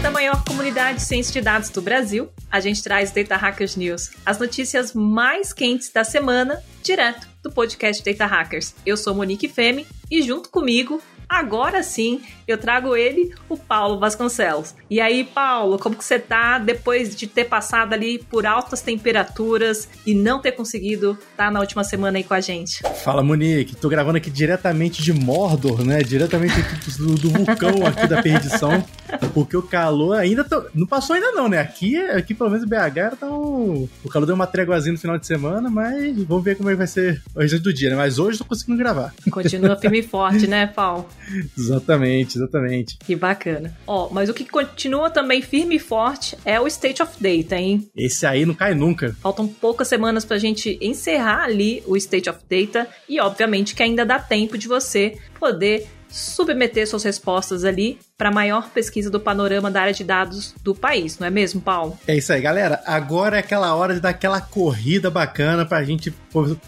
da 0.00 0.10
maior 0.10 0.42
comunidade 0.44 0.98
de 0.98 1.04
ciência 1.04 1.32
de 1.32 1.42
dados 1.42 1.68
do 1.68 1.82
Brasil, 1.82 2.30
a 2.50 2.58
gente 2.58 2.82
traz 2.82 3.10
Data 3.10 3.36
Hackers 3.36 3.76
News, 3.76 4.10
as 4.24 4.38
notícias 4.38 4.94
mais 4.94 5.52
quentes 5.52 5.90
da 5.90 6.04
semana, 6.04 6.62
direto 6.82 7.28
do 7.42 7.52
podcast 7.52 8.02
Data 8.02 8.24
Hackers. 8.24 8.74
Eu 8.86 8.96
sou 8.96 9.14
Monique 9.14 9.46
Femi 9.46 9.86
e 10.10 10.22
junto 10.22 10.48
comigo 10.48 11.02
Agora 11.30 11.80
sim, 11.84 12.20
eu 12.48 12.58
trago 12.58 12.96
ele, 12.96 13.32
o 13.48 13.56
Paulo 13.56 14.00
Vasconcelos. 14.00 14.74
E 14.90 15.00
aí, 15.00 15.22
Paulo, 15.22 15.78
como 15.78 15.94
que 15.94 16.04
você 16.04 16.18
tá 16.18 16.58
depois 16.58 17.14
de 17.14 17.28
ter 17.28 17.44
passado 17.44 17.92
ali 17.92 18.18
por 18.18 18.44
altas 18.44 18.82
temperaturas 18.82 19.88
e 20.04 20.12
não 20.12 20.40
ter 20.40 20.50
conseguido 20.50 21.12
estar 21.12 21.44
tá 21.46 21.50
na 21.52 21.60
última 21.60 21.84
semana 21.84 22.18
aí 22.18 22.24
com 22.24 22.34
a 22.34 22.40
gente? 22.40 22.82
Fala, 23.04 23.22
Monique. 23.22 23.76
Tô 23.76 23.88
gravando 23.88 24.18
aqui 24.18 24.28
diretamente 24.28 25.00
de 25.04 25.12
Mordor, 25.12 25.84
né? 25.84 26.02
Diretamente 26.02 26.56
do, 26.98 27.14
do 27.14 27.30
vulcão 27.30 27.86
aqui 27.86 28.08
da 28.08 28.20
perdição. 28.20 28.84
Porque 29.32 29.56
o 29.56 29.62
calor 29.62 30.18
ainda 30.18 30.42
tô... 30.42 30.64
não 30.74 30.86
passou 30.86 31.14
ainda 31.14 31.30
não, 31.30 31.48
né? 31.48 31.60
Aqui, 31.60 31.96
aqui 31.96 32.34
pelo 32.34 32.50
menos 32.50 32.64
BH 32.64 33.16
tá 33.20 33.26
um... 33.30 33.88
o 34.04 34.08
calor 34.08 34.26
deu 34.26 34.34
uma 34.34 34.46
tréguazinha 34.48 34.92
no 34.92 34.98
final 34.98 35.16
de 35.16 35.26
semana, 35.26 35.70
mas 35.70 36.16
vamos 36.24 36.42
ver 36.42 36.56
como 36.56 36.68
é 36.68 36.72
que 36.72 36.78
vai 36.78 36.86
ser 36.88 37.22
o 37.34 37.38
restante 37.38 37.62
do 37.62 37.72
dia, 37.72 37.90
né? 37.90 37.96
Mas 37.96 38.18
hoje 38.18 38.38
tô 38.38 38.44
conseguindo 38.44 38.78
gravar. 38.78 39.14
Continua 39.30 39.76
firme 39.76 40.00
e 40.00 40.02
forte, 40.02 40.46
né, 40.48 40.66
Paulo? 40.66 41.06
exatamente, 41.56 42.36
exatamente. 42.38 42.96
Que 42.98 43.16
bacana. 43.16 43.76
Ó, 43.86 44.08
mas 44.10 44.28
o 44.28 44.34
que 44.34 44.44
continua 44.44 45.10
também 45.10 45.42
firme 45.42 45.76
e 45.76 45.78
forte 45.78 46.36
é 46.44 46.60
o 46.60 46.66
State 46.66 47.02
of 47.02 47.12
Data, 47.20 47.56
hein? 47.56 47.88
Esse 47.96 48.26
aí 48.26 48.44
não 48.46 48.54
cai 48.54 48.74
nunca. 48.74 49.16
Faltam 49.20 49.46
poucas 49.46 49.88
semanas 49.88 50.24
pra 50.24 50.38
gente 50.38 50.78
encerrar 50.80 51.44
ali 51.44 51.82
o 51.86 51.96
State 51.96 52.28
of 52.28 52.40
Data 52.48 52.88
e 53.08 53.20
obviamente 53.20 53.74
que 53.74 53.82
ainda 53.82 54.04
dá 54.04 54.18
tempo 54.18 54.56
de 54.56 54.68
você 54.68 55.18
poder 55.38 55.86
submeter 56.08 56.86
suas 56.88 57.04
respostas 57.04 57.64
ali 57.64 57.98
para 58.20 58.30
maior 58.30 58.68
pesquisa 58.68 59.08
do 59.08 59.18
panorama 59.18 59.70
da 59.70 59.80
área 59.80 59.94
de 59.94 60.04
dados 60.04 60.54
do 60.62 60.74
país, 60.74 61.18
não 61.18 61.26
é 61.26 61.30
mesmo, 61.30 61.58
Paulo? 61.58 61.98
É 62.06 62.14
isso 62.14 62.30
aí, 62.30 62.42
galera. 62.42 62.82
Agora 62.84 63.36
é 63.36 63.40
aquela 63.40 63.74
hora 63.74 63.94
de 63.94 64.00
dar 64.00 64.10
aquela 64.10 64.42
corrida 64.42 65.08
bacana 65.08 65.64
para 65.64 65.78
a 65.78 65.84
gente 65.84 66.12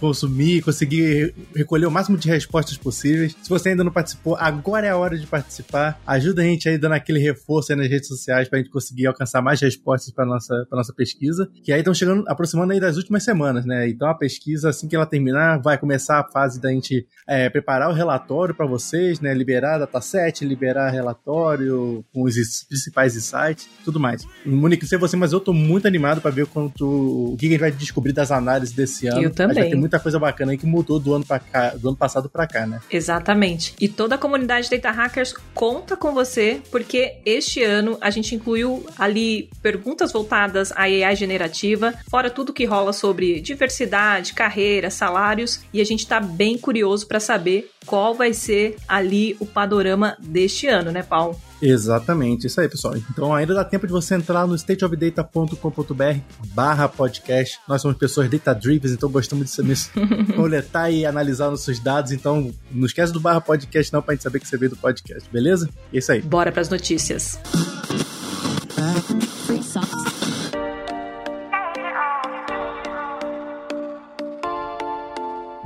consumir, 0.00 0.62
conseguir 0.62 1.34
recolher 1.55 1.84
o 1.84 1.91
máximo 1.91 2.17
de 2.17 2.27
respostas 2.27 2.78
possíveis. 2.78 3.36
Se 3.42 3.50
você 3.50 3.69
ainda 3.69 3.84
não 3.84 3.92
participou, 3.92 4.34
agora 4.36 4.86
é 4.86 4.91
a 4.91 4.97
hora 4.97 5.19
de 5.19 5.27
participar. 5.27 6.00
Ajuda 6.06 6.41
a 6.41 6.44
gente 6.47 6.70
aí 6.70 6.78
dando 6.78 6.94
aquele 6.94 7.19
reforço 7.19 7.70
aí 7.70 7.77
nas 7.77 7.87
redes 7.87 8.09
sociais 8.09 8.48
para 8.48 8.59
a 8.59 8.62
gente 8.62 8.72
conseguir 8.72 9.06
alcançar 9.06 9.42
mais 9.42 9.61
respostas 9.61 10.11
para 10.11 10.25
nossa 10.25 10.66
para 10.70 10.78
nossa 10.78 10.94
pesquisa. 10.94 11.47
Que 11.62 11.70
aí 11.70 11.81
estão 11.81 11.92
chegando, 11.92 12.25
aproximando 12.28 12.72
aí 12.72 12.81
das 12.81 12.97
últimas 12.97 13.25
semanas, 13.25 13.66
né? 13.66 13.87
Então 13.91 14.09
a 14.09 14.14
pesquisa, 14.14 14.70
assim 14.70 14.89
que 14.89 14.97
ela 14.97 15.05
terminar, 15.05 15.61
vai 15.61 15.77
começar 15.77 16.19
a 16.19 16.25
fase 16.25 16.59
da 16.59 16.70
gente 16.70 17.06
é, 17.28 17.50
preparar 17.50 17.91
o 17.91 17.92
relatório 17.92 18.55
para 18.55 18.64
vocês, 18.64 19.20
né? 19.20 19.34
Liberar 19.34 19.77
dataset, 19.77 20.47
liberar 20.47 20.89
relatório 20.89 21.42
relatório, 21.43 22.05
com 22.12 22.23
os 22.23 22.35
principais 22.69 23.17
insights, 23.17 23.69
tudo 23.85 23.98
mais. 23.98 24.27
Monique, 24.45 24.83
não 24.83 24.89
sei 24.89 24.98
você, 24.98 25.17
mas 25.17 25.33
eu 25.33 25.41
tô 25.41 25.53
muito 25.53 25.87
animado 25.87 26.21
para 26.21 26.31
ver 26.31 26.47
quanto, 26.47 27.33
o 27.33 27.37
que 27.37 27.47
a 27.47 27.51
gente 27.51 27.61
vai 27.61 27.71
descobrir 27.71 28.12
das 28.12 28.31
análises 28.31 28.75
desse 28.75 29.07
ano. 29.07 29.23
Eu 29.23 29.31
também. 29.31 29.57
Vai 29.57 29.69
ter 29.71 29.77
muita 29.77 29.99
coisa 29.99 30.19
bacana 30.19 30.53
aí 30.53 30.59
que 30.59 30.67
mudou 30.67 30.99
do 30.99 31.15
ano, 31.15 31.25
pra 31.25 31.39
cá, 31.39 31.71
do 31.71 31.89
ano 31.89 31.97
passado 31.97 32.29
para 32.29 32.47
cá, 32.47 32.67
né? 32.67 32.81
Exatamente. 32.91 33.75
E 33.81 33.89
toda 33.89 34.15
a 34.15 34.19
comunidade 34.19 34.71
Data 34.71 34.91
Hackers 34.91 35.34
conta 35.55 35.97
com 35.97 36.12
você, 36.12 36.61
porque 36.71 37.17
este 37.25 37.62
ano 37.62 37.99
a 38.01 38.11
gente 38.11 38.34
incluiu 38.34 38.87
ali 38.99 39.51
perguntas 39.61 40.12
voltadas 40.12 40.73
à 40.73 40.83
AI 40.83 41.17
generativa, 41.17 41.95
fora 42.11 42.31
tudo 42.31 42.53
que 42.53 42.65
rola 42.65 42.93
sobre 42.93 43.41
diversidade, 43.41 44.34
carreira, 44.34 44.91
salários, 44.91 45.61
e 45.73 45.81
a 45.81 45.84
gente 45.84 46.06
tá 46.06 46.21
bem 46.21 46.56
curioso 46.56 47.06
para 47.06 47.21
saber 47.21 47.71
qual 47.86 48.14
vai 48.14 48.33
ser 48.33 48.77
ali 48.88 49.36
o 49.41 49.47
panorama 49.47 50.16
deste 50.20 50.66
ano, 50.66 50.91
né, 50.91 51.02
Paulo? 51.02 51.38
Exatamente, 51.61 52.48
isso 52.48 52.60
aí, 52.60 52.69
pessoal. 52.69 52.97
Então 52.97 53.32
ainda 53.32 53.54
dá 53.54 53.65
tempo 53.65 53.87
de 53.87 53.93
você 53.93 54.16
entrar 54.16 54.47
no 54.48 54.59
stateofdata.com.br 54.59 56.19
barra 56.48 56.88
podcast. 56.88 57.60
Nós 57.69 57.81
somos 57.81 57.97
pessoas 57.97 58.28
data-driven, 58.28 58.92
então 58.92 59.09
gostamos 59.09 59.44
de 59.44 59.50
saber 59.53 59.78
coletar 60.34 60.91
e 60.91 61.06
analisar 61.06 61.50
nossos 61.50 61.78
dados. 61.78 62.10
Então 62.10 62.53
não 62.71 62.87
esquece 62.87 63.12
do 63.12 63.21
barra 63.21 63.41
podcast 63.41 63.92
não 63.92 64.03
pra 64.03 64.15
gente 64.15 64.25
saber 64.25 64.41
que 64.41 64.48
você 64.48 64.56
veio 64.56 64.71
do 64.71 64.76
podcast, 64.76 65.28
beleza? 65.31 65.69
É 65.92 65.98
isso 65.98 66.10
aí. 66.10 66.21
Bora 66.21 66.50
pras 66.50 66.69
notícias. 66.69 67.38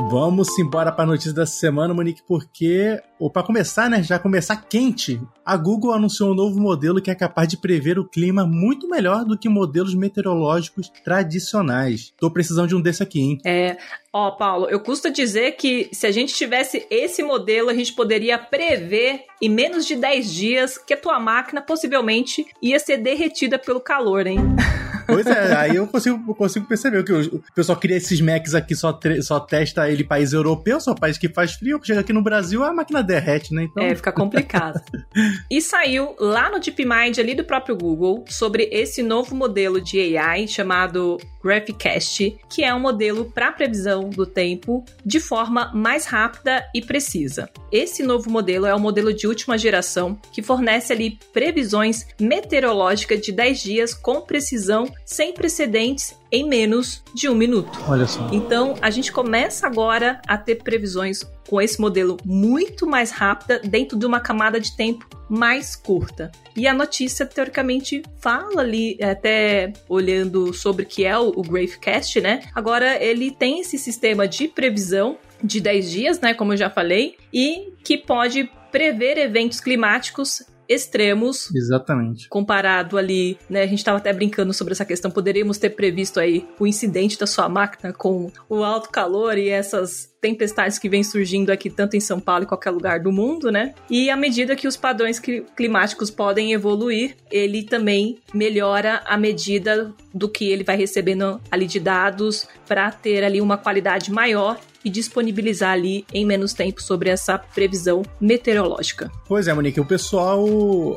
Vamos 0.08 0.56
embora 0.56 0.92
para 0.92 1.02
a 1.02 1.06
notícia 1.06 1.32
dessa 1.32 1.56
semana, 1.56 1.92
Monique, 1.92 2.22
porque, 2.28 3.02
ou 3.18 3.28
para 3.28 3.42
começar, 3.42 3.90
né, 3.90 4.04
já 4.04 4.20
começar 4.20 4.56
quente, 4.56 5.20
a 5.44 5.56
Google 5.56 5.92
anunciou 5.92 6.30
um 6.30 6.34
novo 6.34 6.60
modelo 6.60 7.02
que 7.02 7.10
é 7.10 7.14
capaz 7.14 7.48
de 7.48 7.56
prever 7.56 7.98
o 7.98 8.04
clima 8.04 8.46
muito 8.46 8.88
melhor 8.88 9.24
do 9.24 9.36
que 9.36 9.48
modelos 9.48 9.96
meteorológicos 9.96 10.88
tradicionais. 11.04 12.12
Tô 12.20 12.30
precisando 12.30 12.68
de 12.68 12.76
um 12.76 12.80
desse 12.80 13.02
aqui, 13.02 13.20
hein? 13.20 13.38
É, 13.44 13.78
ó, 14.12 14.30
Paulo, 14.30 14.68
eu 14.70 14.78
custo 14.78 15.10
dizer 15.10 15.56
que 15.56 15.88
se 15.92 16.06
a 16.06 16.12
gente 16.12 16.32
tivesse 16.32 16.86
esse 16.88 17.24
modelo, 17.24 17.68
a 17.68 17.74
gente 17.74 17.92
poderia 17.92 18.38
prever 18.38 19.24
em 19.42 19.48
menos 19.48 19.84
de 19.84 19.96
10 19.96 20.32
dias 20.32 20.78
que 20.78 20.94
a 20.94 20.96
tua 20.96 21.18
máquina 21.18 21.60
possivelmente 21.60 22.46
ia 22.62 22.78
ser 22.78 22.98
derretida 22.98 23.58
pelo 23.58 23.80
calor, 23.80 24.24
hein? 24.28 24.38
Pois 25.06 25.26
é, 25.26 25.54
aí 25.54 25.76
eu 25.76 25.86
consigo, 25.86 26.22
eu 26.28 26.34
consigo 26.34 26.66
perceber 26.66 27.04
que 27.04 27.12
o 27.12 27.42
pessoal 27.54 27.78
cria 27.78 27.96
esses 27.96 28.20
Macs 28.20 28.54
aqui, 28.54 28.74
só, 28.74 28.98
só 29.22 29.40
testa 29.40 29.88
ele 29.90 30.04
país 30.04 30.32
europeu, 30.32 30.80
só 30.80 30.94
país 30.94 31.16
que 31.16 31.28
faz 31.28 31.54
frio, 31.54 31.80
chega 31.82 32.00
aqui 32.00 32.12
no 32.12 32.22
Brasil 32.22 32.64
a 32.64 32.72
máquina 32.72 33.02
derrete, 33.02 33.54
né? 33.54 33.64
Então... 33.64 33.82
É, 33.82 33.94
fica 33.94 34.12
complicado. 34.12 34.80
e 35.50 35.60
saiu 35.60 36.14
lá 36.18 36.50
no 36.50 36.58
DeepMind 36.58 37.18
ali 37.18 37.34
do 37.34 37.44
próprio 37.44 37.76
Google 37.76 38.24
sobre 38.28 38.68
esse 38.72 39.02
novo 39.02 39.34
modelo 39.34 39.80
de 39.80 40.16
AI 40.16 40.48
chamado 40.48 41.18
Graphicast, 41.42 42.38
que 42.50 42.64
é 42.64 42.74
um 42.74 42.80
modelo 42.80 43.26
para 43.26 43.52
previsão 43.52 44.10
do 44.10 44.26
tempo 44.26 44.84
de 45.04 45.20
forma 45.20 45.70
mais 45.72 46.06
rápida 46.06 46.64
e 46.74 46.82
precisa. 46.82 47.48
Esse 47.70 48.02
novo 48.02 48.28
modelo 48.30 48.66
é 48.66 48.74
o 48.74 48.78
um 48.78 48.80
modelo 48.80 49.14
de 49.14 49.26
última 49.26 49.56
geração 49.56 50.18
que 50.32 50.42
fornece 50.42 50.92
ali 50.92 51.18
previsões 51.32 52.06
meteorológicas 52.20 53.20
de 53.20 53.30
10 53.30 53.62
dias 53.62 53.94
com 53.94 54.20
precisão 54.20 54.86
sem 55.06 55.32
precedentes 55.32 56.18
em 56.32 56.46
menos 56.46 57.02
de 57.14 57.28
um 57.28 57.34
minuto. 57.34 57.78
Olha 57.88 58.06
só. 58.06 58.28
Então, 58.32 58.74
a 58.82 58.90
gente 58.90 59.12
começa 59.12 59.66
agora 59.66 60.20
a 60.26 60.36
ter 60.36 60.56
previsões 60.56 61.22
com 61.48 61.60
esse 61.60 61.80
modelo 61.80 62.16
muito 62.24 62.88
mais 62.88 63.12
rápida 63.12 63.60
dentro 63.60 63.96
de 63.96 64.04
uma 64.04 64.18
camada 64.18 64.58
de 64.58 64.76
tempo 64.76 65.08
mais 65.28 65.76
curta. 65.76 66.32
E 66.56 66.66
a 66.66 66.74
notícia, 66.74 67.24
teoricamente, 67.24 68.02
fala 68.18 68.60
ali, 68.60 68.98
até 69.00 69.72
olhando 69.88 70.52
sobre 70.52 70.82
o 70.82 70.86
que 70.86 71.04
é 71.04 71.16
o, 71.16 71.28
o 71.28 71.42
Gravecast, 71.42 72.20
né? 72.20 72.42
Agora, 72.52 73.00
ele 73.02 73.30
tem 73.30 73.60
esse 73.60 73.78
sistema 73.78 74.26
de 74.26 74.48
previsão 74.48 75.18
de 75.42 75.60
10 75.60 75.90
dias, 75.90 76.20
né? 76.20 76.34
Como 76.34 76.52
eu 76.52 76.56
já 76.56 76.68
falei, 76.68 77.16
e 77.32 77.72
que 77.84 77.96
pode 77.96 78.50
prever 78.72 79.18
eventos 79.18 79.60
climáticos 79.60 80.42
extremos. 80.68 81.54
Exatamente. 81.54 82.28
Comparado 82.28 82.98
ali, 82.98 83.38
né? 83.48 83.62
A 83.62 83.66
gente 83.66 83.78
estava 83.78 83.98
até 83.98 84.12
brincando 84.12 84.52
sobre 84.52 84.72
essa 84.72 84.84
questão. 84.84 85.10
Poderíamos 85.10 85.58
ter 85.58 85.70
previsto 85.70 86.20
aí 86.20 86.46
o 86.58 86.66
incidente 86.66 87.18
da 87.18 87.26
sua 87.26 87.48
máquina 87.48 87.92
com 87.92 88.30
o 88.48 88.62
alto 88.62 88.90
calor 88.90 89.38
e 89.38 89.48
essas 89.48 90.14
tempestades 90.20 90.78
que 90.78 90.88
vêm 90.88 91.04
surgindo 91.04 91.50
aqui 91.50 91.70
tanto 91.70 91.96
em 91.96 92.00
São 92.00 92.18
Paulo 92.18 92.44
e 92.44 92.46
qualquer 92.46 92.70
lugar 92.70 92.98
do 93.00 93.12
mundo, 93.12 93.50
né? 93.52 93.74
E 93.88 94.10
à 94.10 94.16
medida 94.16 94.56
que 94.56 94.66
os 94.66 94.76
padrões 94.76 95.20
climáticos 95.20 96.10
podem 96.10 96.52
evoluir, 96.52 97.16
ele 97.30 97.62
também 97.62 98.18
melhora 98.34 99.02
a 99.06 99.16
medida 99.16 99.94
do 100.12 100.28
que 100.28 100.50
ele 100.50 100.64
vai 100.64 100.76
recebendo 100.76 101.40
ali 101.50 101.66
de 101.66 101.78
dados 101.78 102.48
para 102.66 102.90
ter 102.90 103.22
ali 103.22 103.40
uma 103.40 103.56
qualidade 103.56 104.10
maior 104.10 104.58
e 104.86 104.88
disponibilizar 104.88 105.72
ali 105.72 106.06
em 106.14 106.24
menos 106.24 106.52
tempo 106.52 106.80
sobre 106.80 107.10
essa 107.10 107.36
previsão 107.36 108.02
meteorológica. 108.20 109.10
Pois 109.26 109.48
é, 109.48 109.52
Monique, 109.52 109.80
o 109.80 109.84
pessoal, 109.84 110.46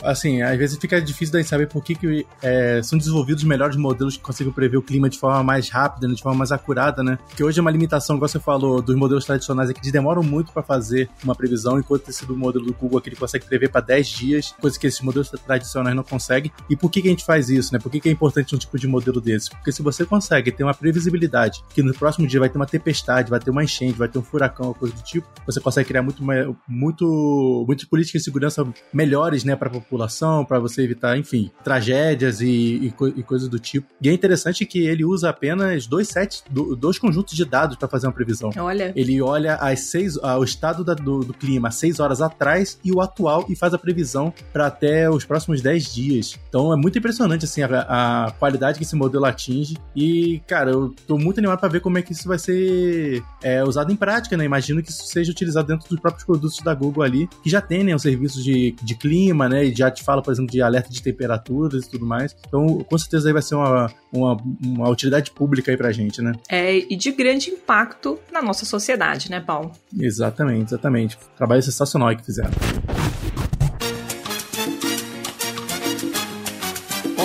assim, 0.03 0.43
às 0.43 0.55
vezes 0.59 0.77
fica 0.77 1.01
difícil 1.01 1.41
de 1.41 1.43
saber 1.43 1.67
por 1.67 1.83
que, 1.83 1.95
que 1.95 2.27
é, 2.43 2.81
são 2.83 2.99
desenvolvidos 2.99 3.43
melhores 3.43 3.75
modelos 3.75 4.15
que 4.15 4.21
conseguem 4.21 4.53
prever 4.53 4.77
o 4.77 4.83
clima 4.83 5.09
de 5.09 5.17
forma 5.17 5.41
mais 5.41 5.69
rápida, 5.69 6.07
né, 6.07 6.13
de 6.13 6.21
forma 6.21 6.37
mais 6.37 6.51
acurada, 6.51 7.01
né? 7.01 7.17
Porque 7.27 7.43
hoje 7.43 7.57
é 7.57 7.61
uma 7.61 7.71
limitação, 7.71 8.17
como 8.17 8.27
você 8.27 8.39
falou, 8.39 8.79
dos 8.79 8.95
modelos 8.95 9.25
tradicionais 9.25 9.71
é 9.71 9.73
que 9.73 9.79
eles 9.79 9.91
demoram 9.91 10.21
muito 10.21 10.51
para 10.51 10.61
fazer 10.61 11.09
uma 11.23 11.33
previsão, 11.33 11.79
enquanto 11.79 12.09
esse 12.09 12.27
do 12.27 12.37
modelo 12.37 12.65
do 12.65 12.73
Google 12.75 12.99
aqui 12.99 13.09
ele 13.09 13.15
consegue 13.15 13.45
prever 13.45 13.71
para 13.71 13.81
10 13.81 14.07
dias, 14.07 14.53
coisa 14.61 14.79
que 14.79 14.85
esses 14.85 15.01
modelos 15.01 15.31
tradicionais 15.31 15.95
não 15.95 16.03
conseguem. 16.03 16.51
E 16.69 16.75
por 16.75 16.91
que, 16.91 17.01
que 17.01 17.07
a 17.07 17.11
gente 17.11 17.25
faz 17.25 17.49
isso, 17.49 17.73
né? 17.73 17.79
Por 17.79 17.91
que, 17.91 17.99
que 17.99 18.07
é 18.07 18.11
importante 18.11 18.53
um 18.53 18.59
tipo 18.59 18.77
de 18.77 18.87
modelo 18.87 19.19
desse? 19.19 19.49
Porque 19.49 19.71
se 19.71 19.81
você 19.81 20.05
consegue 20.05 20.51
ter 20.51 20.63
uma 20.63 20.75
previsibilidade 20.75 21.63
que 21.73 21.81
no 21.81 21.91
próximo 21.93 22.27
dia 22.27 22.39
vai 22.39 22.49
ter 22.49 22.59
uma 22.59 22.67
tempestade, 22.67 23.31
vai 23.31 23.39
ter 23.39 23.49
uma 23.49 23.63
enchente, 23.63 23.78
enchente, 23.79 23.97
vai 23.97 24.07
ter 24.07 24.19
um 24.19 24.23
furacão, 24.23 24.73
coisa 24.73 24.93
do 24.93 25.01
tipo, 25.01 25.27
você 25.45 25.59
consegue 25.59 25.87
criar 25.87 26.01
muito, 26.01 26.23
muito, 26.67 27.63
muitas 27.67 27.85
políticas 27.85 28.21
de 28.21 28.25
segurança 28.25 28.67
melhores, 28.93 29.43
né, 29.43 29.55
para 29.55 29.69
a 29.69 29.71
população, 29.71 30.43
para 30.45 30.59
você 30.59 30.83
evitar, 30.83 31.17
enfim, 31.17 31.51
tragédias 31.63 32.41
e, 32.41 32.47
e, 32.47 32.93
e, 33.15 33.23
coisas 33.23 33.47
do 33.47 33.59
tipo. 33.59 33.87
E 34.01 34.09
é 34.09 34.13
interessante 34.13 34.65
que 34.65 34.79
ele 34.79 35.05
usa 35.05 35.29
apenas 35.29 35.87
dois 35.87 36.07
sets, 36.07 36.43
dois 36.49 36.99
conjuntos 36.99 37.35
de 37.35 37.45
dados 37.45 37.77
para 37.77 37.87
fazer 37.87 38.07
uma 38.07 38.13
previsão. 38.13 38.51
Olha. 38.57 38.91
Ele 38.95 39.21
olha 39.21 39.55
as 39.55 39.81
seis, 39.81 40.17
o 40.17 40.43
estado 40.43 40.83
da, 40.83 40.93
do, 40.93 41.19
do, 41.19 41.33
clima 41.33 41.71
seis 41.71 41.99
horas 41.99 42.21
atrás 42.21 42.79
e 42.83 42.91
o 42.91 43.01
atual 43.01 43.45
e 43.49 43.55
faz 43.55 43.73
a 43.73 43.77
previsão 43.77 44.33
para 44.51 44.67
até 44.67 45.09
os 45.09 45.25
próximos 45.25 45.61
dez 45.61 45.93
dias. 45.93 46.37
Então 46.49 46.73
é 46.73 46.75
muito 46.75 46.97
impressionante 46.97 47.45
assim 47.45 47.61
a, 47.61 48.27
a 48.27 48.31
qualidade 48.31 48.77
que 48.77 48.83
esse 48.83 48.95
modelo 48.95 49.25
atinge 49.25 49.77
e, 49.95 50.41
cara, 50.47 50.71
eu 50.71 50.93
tô 51.07 51.17
muito 51.17 51.39
animado 51.39 51.59
para 51.59 51.69
ver 51.69 51.79
como 51.81 51.97
é 51.97 52.01
que 52.01 52.11
isso 52.11 52.27
vai 52.27 52.37
ser 52.37 53.23
é, 53.41 53.63
usado 53.69 53.91
em 53.91 53.95
prática, 53.95 54.35
né? 54.35 54.45
Imagino 54.45 54.81
que 54.81 54.89
isso 54.89 55.05
seja 55.05 55.31
utilizado 55.31 55.67
dentro 55.67 55.87
dos 55.87 55.99
próprios 55.99 56.25
produtos 56.25 56.59
da 56.59 56.73
Google 56.73 57.03
ali, 57.03 57.29
que 57.43 57.49
já 57.49 57.61
tem, 57.61 57.83
né, 57.83 57.95
os 57.95 58.01
serviços 58.01 58.43
de, 58.43 58.75
de 58.81 58.95
clima, 58.95 59.47
né, 59.47 59.65
e 59.65 59.75
já 59.75 59.89
te 59.89 60.03
fala, 60.03 60.21
por 60.21 60.31
exemplo, 60.31 60.51
de 60.51 60.61
alerta 60.61 60.89
de 60.89 61.01
temperaturas 61.01 61.85
e 61.85 61.89
tudo 61.89 62.05
mais. 62.05 62.35
Então, 62.47 62.79
com 62.79 62.97
certeza 62.97 63.29
aí 63.29 63.33
vai 63.33 63.41
ser 63.41 63.55
uma, 63.55 63.91
uma, 64.11 64.37
uma 64.63 64.89
utilidade 64.89 65.31
pública 65.31 65.71
aí 65.71 65.77
pra 65.77 65.91
gente, 65.91 66.21
né? 66.21 66.33
É, 66.49 66.75
e 66.75 66.95
de 66.95 67.11
grande 67.11 67.49
impacto 67.49 68.19
na 68.31 68.41
nossa 68.41 68.65
sociedade, 68.65 69.29
né, 69.29 69.39
Paulo? 69.39 69.71
Exatamente, 69.97 70.73
exatamente. 70.73 71.17
Trabalho 71.37 71.61
sensacional 71.61 72.09
aí 72.09 72.15
que 72.15 72.25
fizeram. 72.25 72.51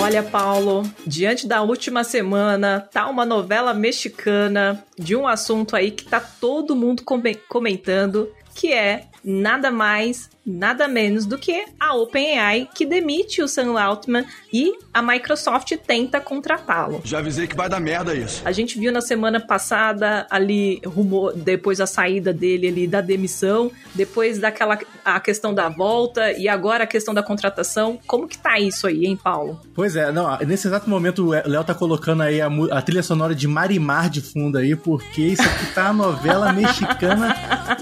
Olha, 0.05 0.21
Paulo, 0.21 0.83
diante 1.07 1.47
da 1.47 1.63
última 1.63 2.03
semana, 2.03 2.87
tá 2.93 3.09
uma 3.09 3.25
novela 3.25 3.73
mexicana 3.73 4.85
de 4.95 5.15
um 5.15 5.27
assunto 5.27 5.75
aí 5.75 5.89
que 5.89 6.05
tá 6.05 6.19
todo 6.19 6.75
mundo 6.75 7.01
comentando, 7.49 8.31
que 8.53 8.71
é 8.71 9.07
nada 9.23 9.71
mais 9.71 10.29
nada 10.45 10.87
menos 10.87 11.25
do 11.25 11.37
que 11.37 11.65
a 11.79 11.95
OpenAI, 11.95 12.69
que 12.73 12.85
demite 12.85 13.41
o 13.41 13.47
Sam 13.47 13.79
Altman 13.79 14.25
e 14.53 14.73
a 14.93 15.01
Microsoft 15.01 15.73
tenta 15.85 16.21
contratá-lo. 16.21 17.01
Já 17.03 17.19
avisei 17.19 17.47
que 17.47 17.55
vai 17.55 17.67
dar 17.67 17.79
merda 17.79 18.13
isso. 18.13 18.41
A 18.45 18.51
gente 18.51 18.77
viu 18.77 18.91
na 18.91 19.01
semana 19.01 19.39
passada 19.39 20.27
ali 20.29 20.81
rumor 20.85 21.33
depois 21.33 21.79
da 21.79 21.87
saída 21.87 22.31
dele 22.31 22.67
ali 22.67 22.87
da 22.87 23.01
demissão, 23.01 23.71
depois 23.95 24.37
daquela 24.37 24.77
a 25.03 25.19
questão 25.19 25.53
da 25.53 25.67
volta 25.69 26.31
e 26.33 26.47
agora 26.47 26.83
a 26.83 26.87
questão 26.87 27.13
da 27.13 27.23
contratação. 27.23 27.99
Como 28.05 28.27
que 28.27 28.37
tá 28.37 28.59
isso 28.59 28.85
aí, 28.85 29.05
hein, 29.05 29.17
Paulo? 29.21 29.59
Pois 29.73 29.95
é, 29.95 30.11
não, 30.11 30.37
nesse 30.39 30.67
exato 30.67 30.89
momento 30.89 31.27
o 31.27 31.29
Léo 31.29 31.63
tá 31.63 31.73
colocando 31.73 32.21
aí 32.21 32.39
a, 32.39 32.49
a 32.71 32.81
trilha 32.81 33.03
sonora 33.03 33.33
de 33.33 33.47
Marimar 33.47 34.09
de 34.09 34.21
fundo 34.21 34.57
aí, 34.57 34.75
porque 34.75 35.21
isso 35.21 35.41
aqui 35.41 35.73
tá 35.73 35.91
uma 35.91 36.07
novela 36.07 36.53
mexicana 36.53 37.35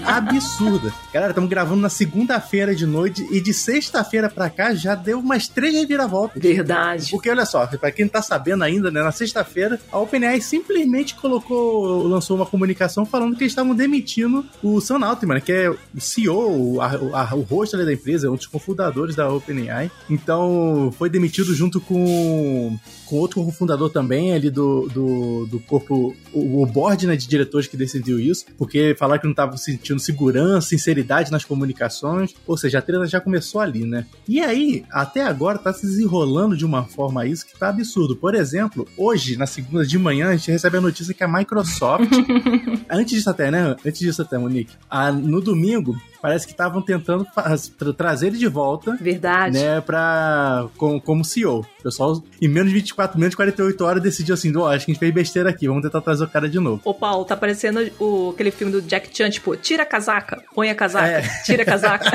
absurda. 0.04 0.92
Galera, 1.12 1.32
estamos 1.32 1.50
gravando 1.50 1.80
na 1.80 1.88
segunda-feira 1.88 2.53
quinta-feira 2.54 2.74
de 2.74 2.86
noite 2.86 3.26
e 3.32 3.40
de 3.40 3.52
sexta-feira 3.52 4.30
pra 4.30 4.48
cá 4.48 4.74
já 4.74 4.94
deu 4.94 5.18
umas 5.18 5.48
três 5.48 5.74
reviravoltas. 5.74 6.40
Verdade. 6.40 7.10
Porque 7.10 7.28
olha 7.28 7.44
só, 7.44 7.66
pra 7.66 7.90
quem 7.90 8.06
tá 8.06 8.22
sabendo 8.22 8.62
ainda, 8.62 8.90
né, 8.92 9.02
na 9.02 9.10
sexta-feira, 9.10 9.80
a 9.90 9.98
OpenAI 9.98 10.40
simplesmente 10.40 11.16
colocou, 11.16 12.06
lançou 12.06 12.36
uma 12.36 12.46
comunicação 12.46 13.04
falando 13.04 13.36
que 13.36 13.42
eles 13.42 13.50
estavam 13.50 13.74
demitindo 13.74 14.46
o 14.62 14.80
Sam 14.80 15.04
Altman, 15.04 15.40
que 15.40 15.52
é 15.52 15.68
o 15.68 15.78
CEO, 15.98 16.80
a, 16.80 17.22
a, 17.22 17.34
o 17.34 17.40
rosto 17.40 17.76
da 17.76 17.92
empresa, 17.92 18.30
um 18.30 18.36
dos 18.36 18.46
cofundadores 18.46 19.16
da 19.16 19.28
OpenAI. 19.28 19.90
Então, 20.08 20.94
foi 20.96 21.10
demitido 21.10 21.52
junto 21.54 21.80
com 21.80 22.78
com 23.14 23.20
outro 23.20 23.44
cofundador 23.44 23.90
também 23.90 24.34
ali 24.34 24.50
do, 24.50 24.88
do, 24.88 25.46
do 25.46 25.60
corpo, 25.60 26.16
o, 26.32 26.62
o 26.62 26.66
board 26.66 27.06
né, 27.06 27.14
de 27.14 27.28
diretores 27.28 27.68
que 27.68 27.76
decidiu 27.76 28.18
isso, 28.18 28.44
porque 28.58 28.96
falaram 28.98 29.20
que 29.20 29.26
não 29.26 29.32
estavam 29.32 29.56
sentindo 29.56 30.00
segurança, 30.00 30.70
sinceridade 30.70 31.30
nas 31.30 31.44
comunicações, 31.44 32.34
ou 32.44 32.56
seja, 32.56 32.80
a 32.80 32.82
treta 32.82 33.06
já 33.06 33.20
começou 33.20 33.60
ali, 33.60 33.84
né? 33.84 34.04
E 34.28 34.40
aí, 34.40 34.84
até 34.90 35.22
agora, 35.22 35.58
tá 35.58 35.72
se 35.72 35.86
desenrolando 35.86 36.56
de 36.56 36.64
uma 36.64 36.82
forma 36.82 37.24
isso 37.24 37.46
que 37.46 37.56
tá 37.56 37.68
absurdo. 37.68 38.16
Por 38.16 38.34
exemplo, 38.34 38.84
hoje, 38.96 39.36
na 39.36 39.46
segunda 39.46 39.86
de 39.86 39.96
manhã, 39.96 40.30
a 40.30 40.36
gente 40.36 40.50
recebe 40.50 40.78
a 40.78 40.80
notícia 40.80 41.14
que 41.14 41.22
a 41.22 41.28
Microsoft, 41.28 42.10
antes 42.90 43.14
disso 43.14 43.30
até, 43.30 43.48
né? 43.48 43.76
Antes 43.86 44.00
disso 44.00 44.22
até, 44.22 44.36
Monique, 44.36 44.74
a, 44.90 45.12
no 45.12 45.40
domingo, 45.40 45.96
parece 46.24 46.46
que 46.46 46.52
estavam 46.52 46.80
tentando 46.80 47.26
tra 47.26 47.92
trazer 47.92 48.28
ele 48.28 48.38
de 48.38 48.46
volta. 48.48 48.96
Verdade. 48.98 49.58
Né, 49.58 49.78
pra, 49.82 50.68
com, 50.78 50.98
como 50.98 51.22
CEO. 51.22 51.60
O 51.60 51.82
pessoal, 51.82 52.24
em 52.40 52.48
menos 52.48 52.70
de 52.70 52.76
24, 52.76 53.18
menos 53.18 53.32
de 53.32 53.36
48 53.36 53.84
horas, 53.84 54.02
decidiu 54.02 54.32
assim: 54.32 54.50
oh, 54.56 54.64
acho 54.64 54.86
que 54.86 54.90
a 54.90 54.94
gente 54.94 55.00
fez 55.00 55.12
besteira 55.12 55.50
aqui, 55.50 55.68
vamos 55.68 55.82
tentar 55.82 56.00
trazer 56.00 56.24
o 56.24 56.28
cara 56.28 56.48
de 56.48 56.58
novo. 56.58 56.80
Ô, 56.82 56.94
Paulo, 56.94 57.26
tá 57.26 57.36
parecendo 57.36 57.78
o, 58.00 58.30
aquele 58.30 58.50
filme 58.50 58.72
do 58.72 58.80
Jack 58.80 59.14
Chan, 59.14 59.28
tipo, 59.28 59.54
tira 59.54 59.82
a 59.82 59.86
casaca, 59.86 60.42
põe 60.54 60.70
a 60.70 60.74
casaca, 60.74 61.06
é. 61.06 61.42
tira 61.44 61.62
a 61.62 61.66
casaca. 61.66 62.10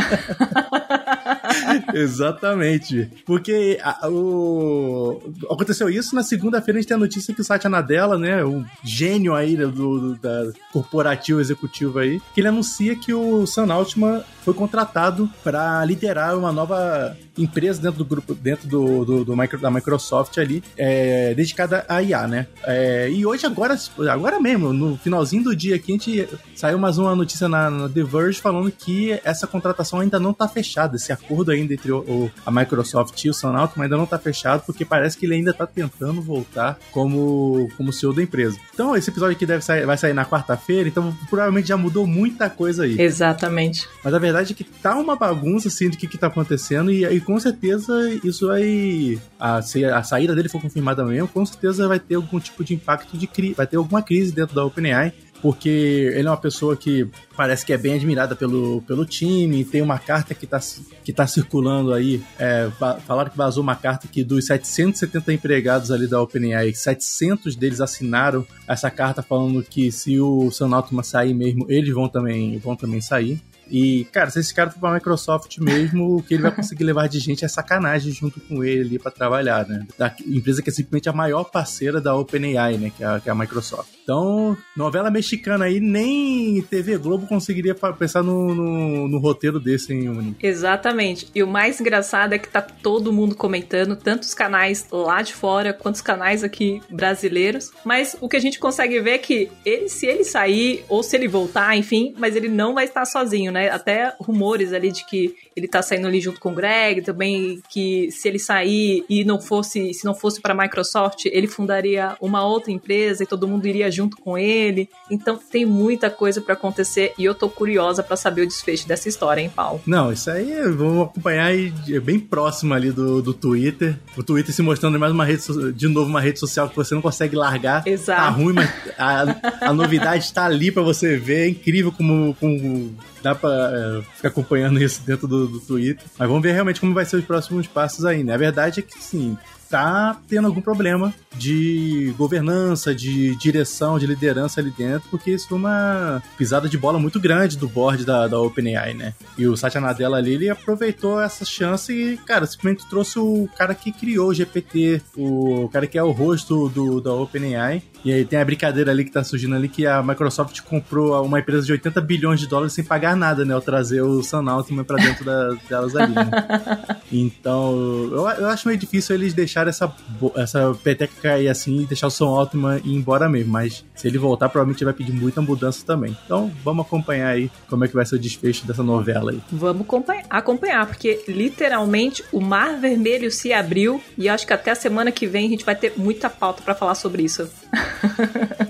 Exatamente. 1.94 3.12
Porque 3.27 3.79
a, 3.83 4.09
o... 4.09 5.21
aconteceu 5.51 5.88
isso, 5.88 6.15
na 6.15 6.23
segunda-feira 6.23 6.79
a 6.79 6.81
gente 6.81 6.88
tem 6.88 6.97
a 6.97 7.00
notícia 7.00 7.31
que 7.31 7.41
o 7.41 7.44
Satya 7.44 7.69
Nadella, 7.69 8.17
né, 8.17 8.44
o 8.44 8.65
gênio 8.83 9.35
aí 9.35 9.55
do, 9.55 9.69
do 9.69 10.15
da 10.15 10.51
corporativo 10.73 11.39
executivo 11.39 12.00
aí, 12.00 12.19
que 12.33 12.41
ele 12.41 12.47
anuncia 12.47 12.95
que 12.95 13.13
o 13.13 13.45
Altman 13.69 13.99
foi 14.44 14.54
contratado 14.54 15.30
para 15.44 15.84
liderar 15.86 16.38
uma 16.38 16.51
nova 16.51 17.16
empresa 17.38 17.81
dentro 17.81 18.00
do 18.00 18.06
grupo, 18.06 18.34
dentro 18.34 18.68
do, 18.68 19.06
do, 19.06 19.25
do 19.25 19.38
micro, 19.38 19.60
da 19.60 19.72
Microsoft 19.72 20.38
ali, 20.38 20.63
é, 20.78 21.34
dedicada 21.34 21.86
a 21.88 22.01
IA, 22.01 22.28
né? 22.28 22.48
É, 22.63 23.10
e 23.10 23.25
hoje, 23.25 23.46
agora, 23.46 23.78
agora 24.12 24.40
mesmo, 24.40 24.74
no 24.74 24.98
finalzinho 24.98 25.44
do 25.44 25.56
dia 25.56 25.75
aqui, 25.75 25.92
a 25.92 25.96
gente 25.96 26.30
saiu 26.56 26.78
mais 26.78 26.98
uma 26.98 27.16
notícia 27.16 27.48
na, 27.48 27.69
na 27.69 27.90
The 27.90 28.04
Verge 28.04 28.42
falando 28.42 28.72
que 28.72 29.19
essa 29.24 29.48
contratação 29.48 30.00
ainda 30.00 30.19
não 30.19 30.31
está 30.31 30.48
fechada, 30.48 30.96
esse 30.96 31.12
acordo 31.12 31.51
ainda 31.51 31.74
entre 31.74 31.92
o, 31.92 32.00
o, 32.00 32.31
a 32.46 32.51
Microsoft 32.51 33.24
e 33.24 33.30
o 33.30 33.34
Altman 33.48 33.86
ainda 33.86 33.98
não 33.98 34.04
está 34.04 34.19
fechado, 34.19 34.63
porque 34.66 34.84
parece 34.86 35.18
que 35.18 35.25
ele 35.25 35.36
ainda 35.36 35.51
está 35.51 35.66
tentando 35.66 36.22
voltar 36.22 36.78
como, 36.92 37.69
como 37.78 37.94
CEO 37.94 38.13
da 38.13 38.22
empresa. 38.22 38.57
Então, 38.74 38.96
esse 38.96 39.10
episódio 39.10 39.36
aqui 39.36 39.46
deve 39.46 39.63
sair, 39.63 39.86
vai 39.86 39.98
sair 39.98 40.13
na 40.13 40.25
quarta-feira, 40.25 40.88
então 40.88 41.16
provavelmente 41.30 41.68
já 41.68 41.78
mudou 41.78 42.06
muita 42.06 42.50
coisa 42.50 42.84
aí. 42.84 43.00
Exatamente. 43.00 43.88
Mas 44.03 44.13
a 44.13 44.19
verdade 44.19 44.53
é 44.53 44.56
que 44.56 44.63
tá 44.63 44.95
uma 44.95 45.15
bagunça, 45.15 45.68
assim, 45.68 45.89
do 45.89 45.97
que 45.97 46.07
que 46.07 46.18
tá 46.18 46.27
acontecendo, 46.27 46.91
e, 46.91 47.06
e 47.06 47.19
com 47.19 47.39
certeza 47.39 47.94
isso 48.24 48.47
vai. 48.47 49.19
A, 49.39 49.62
se 49.62 49.83
a 49.86 50.03
saída 50.03 50.36
dele 50.36 50.50
for 50.50 50.62
confirmada 50.62 51.03
mesmo, 51.03 51.27
com 51.27 51.45
certeza 51.45 51.88
vai 51.88 52.00
ter 52.00 52.15
algum 52.15 52.39
tipo 52.39 52.63
de 52.63 52.74
impacto 52.74 53.18
de 53.18 53.27
crise. 53.27 53.53
Vai 53.53 53.68
ter 53.68 53.77
alguma 53.77 54.01
crise 54.01 54.31
dentro 54.31 54.56
da 54.56 54.63
OpenAI 54.63 55.13
porque 55.41 55.69
ele 56.13 56.27
é 56.27 56.31
uma 56.31 56.38
pessoa 56.38 56.75
que 56.75 57.07
parece 57.36 57.65
que 57.65 57.71
é 57.71 57.77
bem 57.77 57.95
admirada 57.95 58.36
pelo, 58.36 58.81
pelo 58.81 59.06
time. 59.06 59.63
Tem 59.63 59.81
uma 59.81 59.97
carta 59.97 60.33
que 60.33 60.45
está 60.45 60.59
que 61.03 61.13
tá 61.13 61.25
circulando 61.25 61.94
aí. 61.94 62.21
É, 62.38 62.69
falaram 63.06 63.30
que 63.30 63.38
vazou 63.38 63.63
uma 63.63 63.75
carta 63.75 64.07
que 64.07 64.24
dos 64.24 64.45
770 64.45 65.33
empregados 65.33 65.91
ali 65.91 66.07
da 66.07 66.21
OpenAI, 66.21 66.74
700 66.74 67.56
deles 67.56 67.81
assinaram 67.81 68.45
essa 68.68 68.89
carta 68.91 69.21
falando 69.21 69.63
que 69.63 69.91
se 69.91 70.19
o 70.19 70.51
Sam 70.51 70.75
Altman 70.75 71.03
sair 71.03 71.33
mesmo, 71.33 71.65
eles 71.69 71.93
vão 71.93 72.08
também, 72.08 72.58
vão 72.58 72.75
também 72.75 73.01
sair. 73.01 73.41
E, 73.69 74.05
cara, 74.11 74.29
se 74.29 74.39
esse 74.39 74.53
cara 74.53 74.69
for 74.69 74.79
pra 74.79 74.93
Microsoft 74.93 75.57
mesmo, 75.59 76.17
o 76.17 76.23
que 76.23 76.33
ele 76.33 76.43
vai 76.43 76.51
conseguir 76.51 76.83
levar 76.83 77.07
de 77.07 77.19
gente 77.19 77.45
é 77.45 77.47
sacanagem 77.47 78.11
junto 78.11 78.39
com 78.39 78.63
ele 78.63 78.81
ali 78.81 78.99
pra 78.99 79.11
trabalhar, 79.11 79.67
né? 79.67 79.85
Da 79.97 80.13
empresa 80.25 80.61
que 80.61 80.69
é 80.69 80.73
simplesmente 80.73 81.09
a 81.09 81.13
maior 81.13 81.45
parceira 81.45 82.01
da 82.01 82.15
OpenAI, 82.15 82.77
né? 82.77 82.91
Que 82.95 83.03
é, 83.03 83.07
a, 83.07 83.19
que 83.19 83.29
é 83.29 83.31
a 83.31 83.35
Microsoft. 83.35 83.89
Então, 84.03 84.57
novela 84.75 85.11
mexicana 85.11 85.65
aí, 85.65 85.79
nem 85.79 86.61
TV 86.63 86.97
Globo 86.97 87.27
conseguiria 87.27 87.75
pensar 87.75 88.23
no, 88.23 88.55
no, 88.55 89.07
no 89.07 89.19
roteiro 89.19 89.59
desse, 89.59 89.93
hein, 89.93 90.09
Uni? 90.09 90.35
Exatamente. 90.41 91.29
E 91.35 91.43
o 91.43 91.47
mais 91.47 91.79
engraçado 91.79 92.33
é 92.33 92.39
que 92.39 92.49
tá 92.49 92.61
todo 92.61 93.13
mundo 93.13 93.35
comentando, 93.35 93.95
tanto 93.95 94.23
os 94.23 94.33
canais 94.33 94.88
lá 94.91 95.21
de 95.21 95.33
fora 95.33 95.73
quanto 95.73 95.95
os 95.95 96.01
canais 96.01 96.43
aqui 96.43 96.81
brasileiros. 96.89 97.71
Mas 97.85 98.17
o 98.19 98.27
que 98.27 98.35
a 98.35 98.39
gente 98.39 98.59
consegue 98.59 98.99
ver 98.99 99.11
é 99.11 99.17
que 99.17 99.51
ele, 99.65 99.89
se 99.89 100.07
ele 100.07 100.23
sair 100.23 100.83
ou 100.89 101.03
se 101.03 101.15
ele 101.15 101.27
voltar, 101.27 101.77
enfim, 101.77 102.13
mas 102.17 102.35
ele 102.35 102.49
não 102.49 102.73
vai 102.73 102.85
estar 102.85 103.05
sozinho, 103.05 103.51
né? 103.51 103.59
Né? 103.60 103.70
Até 103.70 104.13
rumores 104.20 104.72
ali 104.72 104.92
de 104.92 105.06
que 105.06 105.36
ele 105.56 105.68
tá 105.68 105.82
saindo 105.82 106.08
ali 106.08 106.22
junto 106.22 106.39
com 106.39 106.51
o 106.51 106.56
Greg, 106.56 107.01
também 107.01 107.62
que 107.70 108.10
se 108.12 108.28
ele 108.28 108.39
sair 108.39 109.04
e 109.10 109.25
não 109.25 109.42
fosse, 109.42 109.94
se 109.94 110.06
não 110.06 110.16
fosse 110.16 110.39
para 110.42 110.54
a 110.54 110.58
Microsoft, 110.58 111.25
ele 111.25 111.48
fundaria 111.48 112.16
uma 112.22 112.46
outra 112.46 112.72
empresa 112.72 113.24
e 113.24 113.28
todo 113.28 113.48
mundo 113.48 113.68
iria 113.68 113.92
junto 113.92 114.16
com 114.18 114.38
ele. 114.38 114.89
Então 115.12 115.38
tem 115.38 115.66
muita 115.66 116.10
coisa 116.10 116.39
para 116.39 116.54
acontecer 116.54 117.13
e 117.18 117.25
eu 117.25 117.36
tô 117.36 117.50
curiosa 117.50 118.01
para 118.01 118.16
saber 118.16 118.44
o 118.44 118.48
desfecho 118.48 118.88
dessa 118.88 119.10
história, 119.10 119.42
hein, 119.42 119.51
Paulo? 119.54 119.82
Não, 119.86 120.12
isso 120.12 120.32
aí 120.32 120.54
vamos 120.72 121.08
acompanhar 121.08 121.48
aí 121.48 121.72
bem 122.00 122.20
próximo 122.20 122.74
ali 122.74 122.92
do, 122.92 123.22
do 123.22 123.34
Twitter. 123.34 123.98
O 124.16 124.24
Twitter 124.24 124.56
se 124.56 124.62
mostrando 124.62 124.98
mais 124.98 125.12
uma 125.12 125.25
rede, 125.25 125.74
de 125.74 125.88
novo 125.88 126.10
uma 126.10 126.22
rede 126.22 126.39
social 126.39 126.70
que 126.70 126.75
você 126.75 126.96
não 126.96 127.01
consegue 127.01 127.36
largar. 127.36 127.86
Exato. 127.86 128.22
Tá 128.22 128.30
ruim, 128.30 128.54
mas 128.54 128.70
a, 128.98 129.68
a 129.70 129.74
novidade 129.74 130.24
está 130.24 130.46
ali 130.46 130.72
para 130.72 130.84
você 130.84 131.18
ver. 131.18 131.39
É 131.39 131.50
incrível 131.50 131.92
como, 131.92 132.36
como 132.39 132.96
dá 133.22 133.36
pra 133.36 133.49
é, 133.50 134.01
ficar 134.15 134.29
acompanhando 134.29 134.82
isso 134.84 135.01
dentro 135.06 135.27
do, 135.27 135.48
do 135.48 135.60
Twitter. 135.60 136.06
Mas 136.18 136.27
vamos 136.27 136.44
ver 136.44 136.53
realmente 136.53 136.79
como 136.79 136.94
vai 136.94 137.06
ser 137.06 137.18
os 137.18 137.25
próximos 137.25 137.68
passos 137.68 138.06
aí, 138.06 138.24
né? 138.24 138.34
A 138.34 138.38
verdade 138.38 138.79
é 138.79 138.84
que, 138.84 139.01
sim, 139.01 139.38
tá 139.70 140.20
tendo 140.27 140.48
algum 140.48 140.62
problema 140.62 141.13
de 141.38 142.13
governança, 142.18 142.94
de 142.94 143.36
direção, 143.36 144.00
de 144.00 144.08
liderança 144.08 144.60
ali 144.60 144.72
dentro, 144.72 145.08
porque 145.10 145.32
isso 145.32 145.48
foi 145.48 145.58
uma 145.58 146.22
pisada 146.38 146.68
de 146.68 146.77
bola 146.77 147.00
muito 147.00 147.20
grande 147.20 147.56
do 147.56 147.70
board 147.70 148.03
da, 148.03 148.27
da 148.27 148.39
OpenAI, 148.39 148.94
né? 148.96 149.13
E 149.38 149.48
o 149.48 149.56
Satya 149.56 149.79
Nadella 149.79 150.18
ali, 150.18 150.34
ele 150.34 150.50
aproveitou 150.50 151.22
essa 151.22 151.46
chance 151.46 151.94
e, 151.94 152.18
cara, 152.18 152.46
simplesmente 152.48 152.89
trouxe 152.89 153.20
o 153.20 153.48
cara 153.56 153.75
que 153.75 153.91
criou 153.91 154.29
o 154.29 154.34
GPT, 154.34 155.01
o 155.15 155.70
cara 155.72 155.86
que 155.86 155.98
é 155.98 156.03
o 156.03 156.12
rosto 156.12 156.68
do, 156.70 157.00
da 157.00 157.13
OpenAI. 157.13 157.84
E 158.03 158.13
aí 158.13 158.25
tem 158.25 158.39
a 158.39 158.46
brincadeira 158.46 158.91
ali 158.91 159.03
que 159.03 159.12
tá 159.12 159.24
surgindo 159.24 159.56
ali 159.56 159.68
que 159.68 159.86
a 159.86 160.01
Microsoft 160.01 160.62
comprou 160.62 161.24
uma 161.24 161.39
empresa 161.39 161.65
de 161.65 161.72
80 161.72 162.00
bilhões 162.01 162.39
de 162.39 162.48
dólares 162.48 162.74
sem 162.74 162.84
pagar 162.84 163.15
nada, 163.15 163.44
né? 163.44 163.53
Ao 163.53 163.62
trazer 163.62 164.01
o 164.01 164.24
Sam 164.24 164.50
Altman 164.50 164.84
pra 164.84 164.98
dentro 164.98 165.25
da, 165.25 165.50
delas 165.68 165.96
ali, 165.96 166.13
né? 166.13 166.29
Então, 167.12 167.74
eu, 168.12 168.29
eu 168.29 168.48
acho 168.50 168.68
meio 168.68 168.79
difícil 168.79 169.15
eles 169.15 169.34
deixarem 169.34 169.70
essa, 169.70 169.91
essa 170.36 170.75
peteca 170.84 171.12
cair 171.22 171.50
assim 171.50 171.82
e 171.82 171.86
deixar 171.86 172.08
o 172.08 172.12
Sam 172.12 172.27
Altman 172.27 172.79
ir 172.84 172.94
embora 172.94 173.27
mesmo. 173.27 173.51
Mas 173.51 173.84
se 173.96 174.08
ele 174.08 174.18
voltar, 174.18 174.48
provavelmente 174.50 174.84
vai 174.84 174.94
pedir 174.94 175.12
muita 175.12 175.41
mudança 175.41 175.84
também. 175.86 176.15
Então, 176.25 176.51
vamos 176.63 176.86
acompanhar 176.86 177.29
aí 177.29 177.50
como 177.68 177.84
é 177.84 177.88
que 177.88 177.96
vai 177.96 178.06
ser 178.06 178.15
o 178.15 178.20
desfecho 178.20 178.65
dessa 178.65 178.84
novela 178.84 179.32
aí. 179.32 179.41
Vamos 179.51 179.88
acompanhar, 180.29 180.86
porque 180.86 181.24
literalmente 181.27 182.24
o 182.32 182.39
mar 182.39 182.77
vermelho 182.79 183.32
se 183.32 183.51
abriu 183.51 184.01
e 184.18 184.29
acho 184.29 184.46
que 184.46 184.53
até 184.53 184.72
a 184.72 184.75
semana 184.75 185.12
que 185.12 185.25
vem 185.27 185.48
a 185.48 185.50
gente 185.50 185.65
vai 185.65 185.75
ter 185.75 185.94
muita 185.98 186.29
pauta 186.29 186.62
para 186.62 186.75
falar 186.75 186.96
sobre 186.96 187.24
isso. 187.24 187.50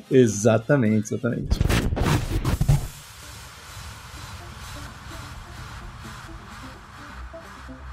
Exatamente, 0.10 1.16
exatamente. 1.16 1.58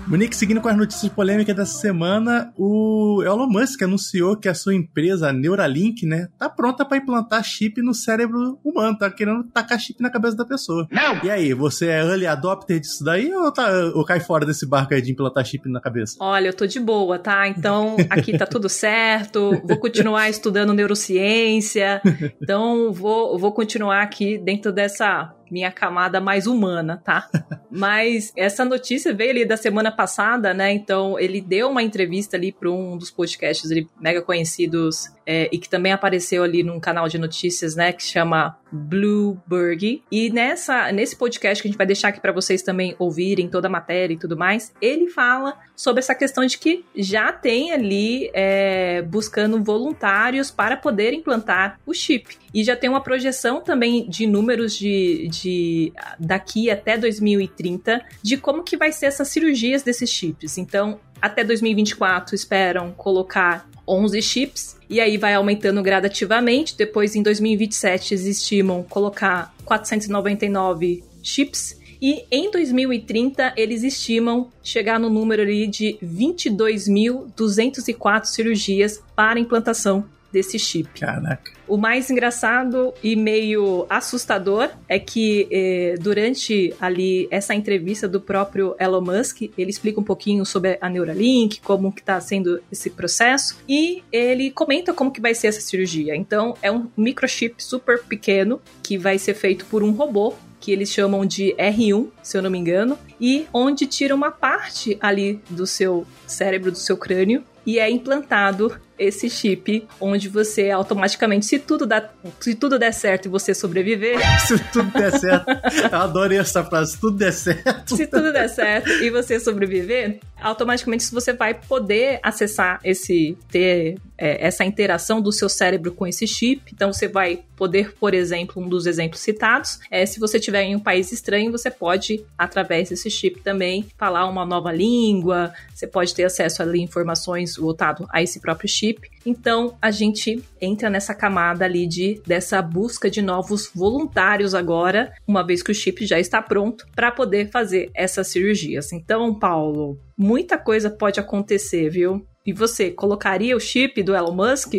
Monique, 0.08 0.36
seguindo 0.36 0.60
com 0.60 0.68
as 0.68 0.76
notícias 0.76 1.12
polêmicas 1.12 1.56
dessa 1.56 1.78
semana, 1.80 2.52
o 2.56 3.24
Elon 3.24 3.48
Musk 3.48 3.82
anunciou 3.82 4.36
que 4.36 4.48
a 4.48 4.54
sua 4.54 4.72
empresa, 4.72 5.30
a 5.30 5.32
Neuralink, 5.32 6.06
né, 6.06 6.28
tá 6.38 6.48
pronta 6.48 6.84
para 6.84 6.98
implantar 6.98 7.42
chip 7.42 7.82
no 7.82 7.92
cérebro 7.92 8.56
humano, 8.62 8.96
tá 8.96 9.10
querendo 9.10 9.42
tacar 9.44 9.80
chip 9.80 10.00
na 10.00 10.08
cabeça 10.08 10.36
da 10.36 10.44
pessoa. 10.44 10.86
Não! 10.92 11.24
E 11.24 11.30
aí, 11.30 11.52
você 11.52 11.88
é 11.88 12.02
early 12.02 12.24
adopter 12.24 12.78
disso 12.78 13.02
daí 13.02 13.34
ou, 13.34 13.50
tá, 13.50 13.68
ou 13.96 14.04
cai 14.04 14.20
fora 14.20 14.46
desse 14.46 14.64
barco 14.64 14.94
aí 14.94 15.02
de 15.02 15.10
implantar 15.10 15.44
chip 15.44 15.68
na 15.68 15.80
cabeça? 15.80 16.16
Olha, 16.20 16.50
eu 16.50 16.54
tô 16.54 16.66
de 16.66 16.78
boa, 16.78 17.18
tá? 17.18 17.48
Então, 17.48 17.96
aqui 18.08 18.38
tá 18.38 18.46
tudo 18.46 18.68
certo, 18.68 19.60
vou 19.64 19.76
continuar 19.76 20.30
estudando 20.30 20.72
neurociência, 20.72 22.00
então 22.40 22.92
vou, 22.92 23.36
vou 23.36 23.52
continuar 23.52 24.02
aqui 24.02 24.38
dentro 24.38 24.72
dessa 24.72 25.34
minha 25.50 25.70
camada 25.70 26.20
mais 26.20 26.46
humana, 26.46 27.00
tá? 27.04 27.28
Mas 27.70 28.32
essa 28.36 28.64
notícia 28.64 29.12
veio 29.12 29.30
ali 29.30 29.44
da 29.44 29.56
semana 29.56 29.90
passada, 29.90 30.54
né? 30.54 30.72
Então 30.72 31.18
ele 31.18 31.40
deu 31.40 31.70
uma 31.70 31.82
entrevista 31.82 32.36
ali 32.36 32.52
para 32.52 32.70
um 32.70 32.96
dos 32.96 33.10
podcasts 33.10 33.70
ali, 33.70 33.88
mega 34.00 34.22
conhecidos 34.22 35.15
é, 35.26 35.48
e 35.50 35.58
que 35.58 35.68
também 35.68 35.92
apareceu 35.92 36.44
ali 36.44 36.62
num 36.62 36.78
canal 36.78 37.08
de 37.08 37.18
notícias, 37.18 37.74
né? 37.74 37.92
Que 37.92 38.02
chama 38.02 38.56
Blueberg. 38.70 40.02
E 40.10 40.30
nessa, 40.30 40.92
nesse 40.92 41.16
podcast 41.16 41.60
que 41.60 41.68
a 41.68 41.70
gente 41.70 41.78
vai 41.78 41.86
deixar 41.86 42.08
aqui 42.08 42.20
para 42.20 42.32
vocês 42.32 42.62
também 42.62 42.94
ouvirem 42.98 43.48
toda 43.48 43.66
a 43.66 43.70
matéria 43.70 44.14
e 44.14 44.18
tudo 44.18 44.36
mais, 44.36 44.72
ele 44.80 45.08
fala 45.08 45.58
sobre 45.74 45.98
essa 45.98 46.14
questão 46.14 46.46
de 46.46 46.58
que 46.58 46.84
já 46.94 47.32
tem 47.32 47.72
ali 47.72 48.30
é, 48.32 49.02
buscando 49.02 49.62
voluntários 49.62 50.50
para 50.50 50.76
poder 50.76 51.12
implantar 51.12 51.80
o 51.84 51.92
chip. 51.92 52.36
E 52.54 52.62
já 52.62 52.76
tem 52.76 52.88
uma 52.88 53.02
projeção 53.02 53.60
também 53.60 54.08
de 54.08 54.26
números 54.26 54.74
de, 54.76 55.28
de 55.28 55.92
daqui 56.18 56.70
até 56.70 56.96
2030 56.96 58.02
de 58.22 58.36
como 58.36 58.62
que 58.62 58.76
vai 58.76 58.92
ser 58.92 59.06
essas 59.06 59.28
cirurgias 59.28 59.82
desses 59.82 60.08
chips. 60.08 60.56
Então, 60.56 61.00
até 61.20 61.42
2024 61.42 62.34
esperam 62.34 62.92
colocar 62.92 63.68
11 63.86 64.22
chips 64.22 64.76
e 64.88 65.00
aí 65.00 65.16
vai 65.16 65.34
aumentando 65.34 65.82
gradativamente. 65.82 66.76
Depois, 66.76 67.14
em 67.14 67.22
2027, 67.22 68.14
eles 68.14 68.26
estimam 68.26 68.82
colocar 68.82 69.54
499 69.64 71.04
chips. 71.22 71.78
E 72.00 72.24
em 72.30 72.50
2030, 72.50 73.52
eles 73.56 73.82
estimam 73.82 74.50
chegar 74.62 75.00
no 75.00 75.08
número 75.08 75.40
ali 75.42 75.66
de 75.66 75.98
22.204 76.04 78.26
cirurgias 78.26 79.02
para 79.14 79.40
implantação 79.40 80.04
desse 80.36 80.58
chip. 80.58 81.00
Caraca. 81.00 81.50
O 81.66 81.78
mais 81.78 82.10
engraçado 82.10 82.92
e 83.02 83.16
meio 83.16 83.86
assustador 83.88 84.68
é 84.86 84.98
que 84.98 85.48
eh, 85.50 85.94
durante 85.98 86.74
ali 86.78 87.26
essa 87.30 87.54
entrevista 87.54 88.06
do 88.06 88.20
próprio 88.20 88.76
Elon 88.78 89.00
Musk, 89.00 89.50
ele 89.56 89.70
explica 89.70 89.98
um 89.98 90.04
pouquinho 90.04 90.44
sobre 90.44 90.76
a 90.78 90.90
Neuralink, 90.90 91.62
como 91.62 91.90
que 91.90 92.00
está 92.00 92.20
sendo 92.20 92.62
esse 92.70 92.90
processo 92.90 93.56
e 93.66 94.04
ele 94.12 94.50
comenta 94.50 94.92
como 94.92 95.10
que 95.10 95.22
vai 95.22 95.34
ser 95.34 95.46
essa 95.46 95.60
cirurgia. 95.62 96.14
Então 96.14 96.54
é 96.60 96.70
um 96.70 96.86
microchip 96.94 97.64
super 97.64 98.02
pequeno 98.02 98.60
que 98.82 98.98
vai 98.98 99.18
ser 99.18 99.32
feito 99.32 99.64
por 99.64 99.82
um 99.82 99.92
robô 99.92 100.34
que 100.60 100.70
eles 100.70 100.90
chamam 100.90 101.24
de 101.24 101.54
R1, 101.54 102.08
se 102.22 102.36
eu 102.36 102.42
não 102.42 102.50
me 102.50 102.58
engano, 102.58 102.98
e 103.20 103.46
onde 103.52 103.86
tira 103.86 104.14
uma 104.14 104.30
parte 104.30 104.98
ali 105.00 105.40
do 105.48 105.66
seu 105.66 106.06
cérebro, 106.26 106.72
do 106.72 106.78
seu 106.78 106.96
crânio, 106.96 107.44
e 107.64 107.78
é 107.78 107.90
implantado 107.90 108.76
esse 108.98 109.28
chip 109.28 109.86
onde 110.00 110.28
você 110.28 110.70
automaticamente, 110.70 111.46
se 111.46 111.58
tudo, 111.58 111.86
dá, 111.86 112.08
se 112.40 112.54
tudo 112.54 112.78
der 112.78 112.92
certo 112.92 113.26
e 113.26 113.28
você 113.28 113.54
sobreviver. 113.54 114.16
Se 114.46 114.58
tudo 114.72 114.90
der 114.92 115.18
certo. 115.18 115.46
Eu 115.92 115.98
adorei 115.98 116.38
essa 116.38 116.62
frase. 116.62 116.92
Se 116.92 117.00
tudo 117.00 117.16
der 117.16 117.32
certo. 117.32 117.96
Se 117.96 118.06
tudo 118.06 118.32
der 118.32 118.48
certo 118.48 118.88
e 118.88 119.10
você 119.10 119.40
sobreviver, 119.40 120.20
automaticamente 120.40 121.10
você 121.10 121.32
vai 121.32 121.54
poder 121.54 122.20
acessar 122.22 122.78
esse, 122.84 123.36
ter 123.50 123.96
é, 124.18 124.46
essa 124.46 124.64
interação 124.64 125.20
do 125.20 125.32
seu 125.32 125.48
cérebro 125.48 125.92
com 125.92 126.06
esse 126.06 126.26
chip. 126.26 126.62
Então 126.72 126.92
você 126.92 127.08
vai 127.08 127.42
poder, 127.56 127.94
por 127.94 128.14
exemplo, 128.14 128.62
um 128.62 128.68
dos 128.68 128.86
exemplos 128.86 129.20
citados, 129.20 129.80
é 129.90 130.04
se 130.04 130.20
você 130.20 130.36
estiver 130.38 130.62
em 130.62 130.76
um 130.76 130.80
país 130.80 131.10
estranho, 131.10 131.50
você 131.50 131.70
pode, 131.70 132.24
através 132.36 132.90
desse 132.90 133.10
chip 133.10 133.40
também, 133.40 133.86
falar 133.96 134.26
uma 134.26 134.44
nova 134.44 134.70
língua, 134.70 135.52
você 135.74 135.86
pode 135.86 136.14
ter 136.14 136.24
acesso 136.24 136.62
a 136.62 136.76
informações 136.76 137.56
voltado 137.56 138.06
a 138.10 138.22
esse 138.22 138.40
próprio 138.40 138.68
chip 138.68 138.85
chip. 138.86 139.08
Então 139.24 139.76
a 139.80 139.90
gente 139.90 140.42
entra 140.60 140.88
nessa 140.88 141.14
camada 141.14 141.64
ali 141.64 141.86
de 141.86 142.20
dessa 142.26 142.62
busca 142.62 143.10
de 143.10 143.20
novos 143.20 143.70
voluntários 143.74 144.54
agora, 144.54 145.12
uma 145.26 145.44
vez 145.44 145.62
que 145.62 145.72
o 145.72 145.74
chip 145.74 146.06
já 146.06 146.18
está 146.18 146.40
pronto 146.40 146.86
para 146.94 147.10
poder 147.10 147.50
fazer 147.50 147.90
essas 147.94 148.28
cirurgias. 148.28 148.92
Então, 148.92 149.34
Paulo, 149.38 149.98
muita 150.16 150.56
coisa 150.58 150.90
pode 150.90 151.18
acontecer, 151.18 151.90
viu? 151.90 152.26
E 152.44 152.52
você 152.52 152.90
colocaria 152.90 153.56
o 153.56 153.60
chip 153.60 154.02
do 154.02 154.14
Elon 154.14 154.34
Musk? 154.34 154.74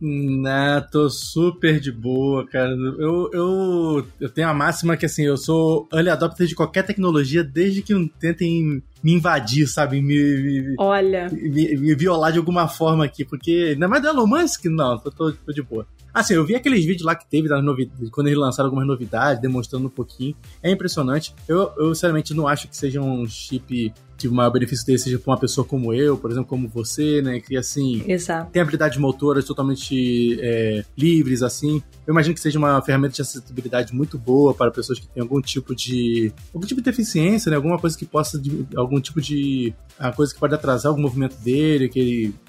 Não, 0.00 0.80
tô 0.90 1.10
super 1.10 1.78
de 1.78 1.92
boa, 1.92 2.46
cara. 2.46 2.70
Eu, 2.70 3.30
eu, 3.32 4.06
eu 4.18 4.28
tenho 4.30 4.48
a 4.48 4.54
máxima 4.54 4.96
que, 4.96 5.04
assim, 5.04 5.24
eu 5.24 5.36
sou 5.36 5.86
early 5.92 6.08
adopter 6.08 6.46
de 6.46 6.54
qualquer 6.54 6.86
tecnologia 6.86 7.44
desde 7.44 7.82
que 7.82 7.94
tentem 8.18 8.82
me 9.02 9.12
invadir, 9.12 9.66
sabe? 9.66 10.00
Me, 10.00 10.14
me 10.14 10.74
Olha. 10.78 11.28
Me, 11.30 11.76
me, 11.76 11.94
violar 11.94 12.32
de 12.32 12.38
alguma 12.38 12.68
forma 12.68 13.04
aqui, 13.04 13.24
porque. 13.24 13.74
Não 13.78 13.86
é 13.86 13.90
mais 13.90 14.02
do 14.02 14.08
Elon 14.08 14.26
Musk? 14.26 14.66
Não, 14.66 14.98
tô, 14.98 15.10
tô, 15.10 15.32
tô 15.32 15.52
de 15.52 15.62
boa. 15.62 15.86
Assim, 16.12 16.34
eu 16.34 16.44
vi 16.44 16.56
aqueles 16.56 16.84
vídeos 16.84 17.04
lá 17.04 17.14
que 17.14 17.28
teve 17.28 17.48
das 17.48 17.62
novidades, 17.62 18.10
quando 18.10 18.26
eles 18.26 18.38
lançaram 18.38 18.66
algumas 18.66 18.86
novidades, 18.86 19.40
demonstrando 19.40 19.86
um 19.86 19.90
pouquinho. 19.90 20.34
É 20.62 20.70
impressionante. 20.70 21.34
Eu, 21.46 21.72
eu 21.76 21.94
sinceramente, 21.94 22.34
não 22.34 22.48
acho 22.48 22.68
que 22.68 22.76
seja 22.76 23.00
um 23.00 23.26
chip 23.28 23.92
que 24.20 24.28
o 24.28 24.32
maior 24.32 24.50
benefício 24.50 24.84
dele 24.84 24.98
seja 24.98 25.18
para 25.18 25.32
uma 25.32 25.38
pessoa 25.38 25.64
como 25.64 25.94
eu, 25.94 26.18
por 26.18 26.30
exemplo, 26.30 26.48
como 26.48 26.68
você, 26.68 27.22
né? 27.22 27.40
Que 27.40 27.56
assim 27.56 28.04
Exato. 28.06 28.50
tem 28.52 28.60
habilidades 28.60 28.98
motoras 28.98 29.46
totalmente 29.46 30.38
é, 30.40 30.84
livres, 30.96 31.42
assim. 31.42 31.82
Eu 32.06 32.12
imagino 32.12 32.34
que 32.34 32.40
seja 32.40 32.58
uma 32.58 32.82
ferramenta 32.82 33.14
de 33.14 33.22
acessibilidade 33.22 33.94
muito 33.94 34.18
boa 34.18 34.52
para 34.52 34.70
pessoas 34.70 34.98
que 34.98 35.08
têm 35.08 35.22
algum 35.22 35.40
tipo 35.40 35.74
de. 35.74 36.32
algum 36.52 36.66
tipo 36.66 36.82
de 36.82 36.84
deficiência, 36.84 37.48
né? 37.48 37.56
Alguma 37.56 37.78
coisa 37.78 37.96
que 37.96 38.04
possa. 38.04 38.38
De, 38.38 38.66
algum 38.76 39.00
tipo 39.00 39.22
de. 39.22 39.72
coisa 40.14 40.34
que 40.34 40.38
pode 40.38 40.54
atrasar 40.54 40.92
o 40.92 40.98
movimento 40.98 41.36
dele, 41.36 41.88
que 41.88 41.98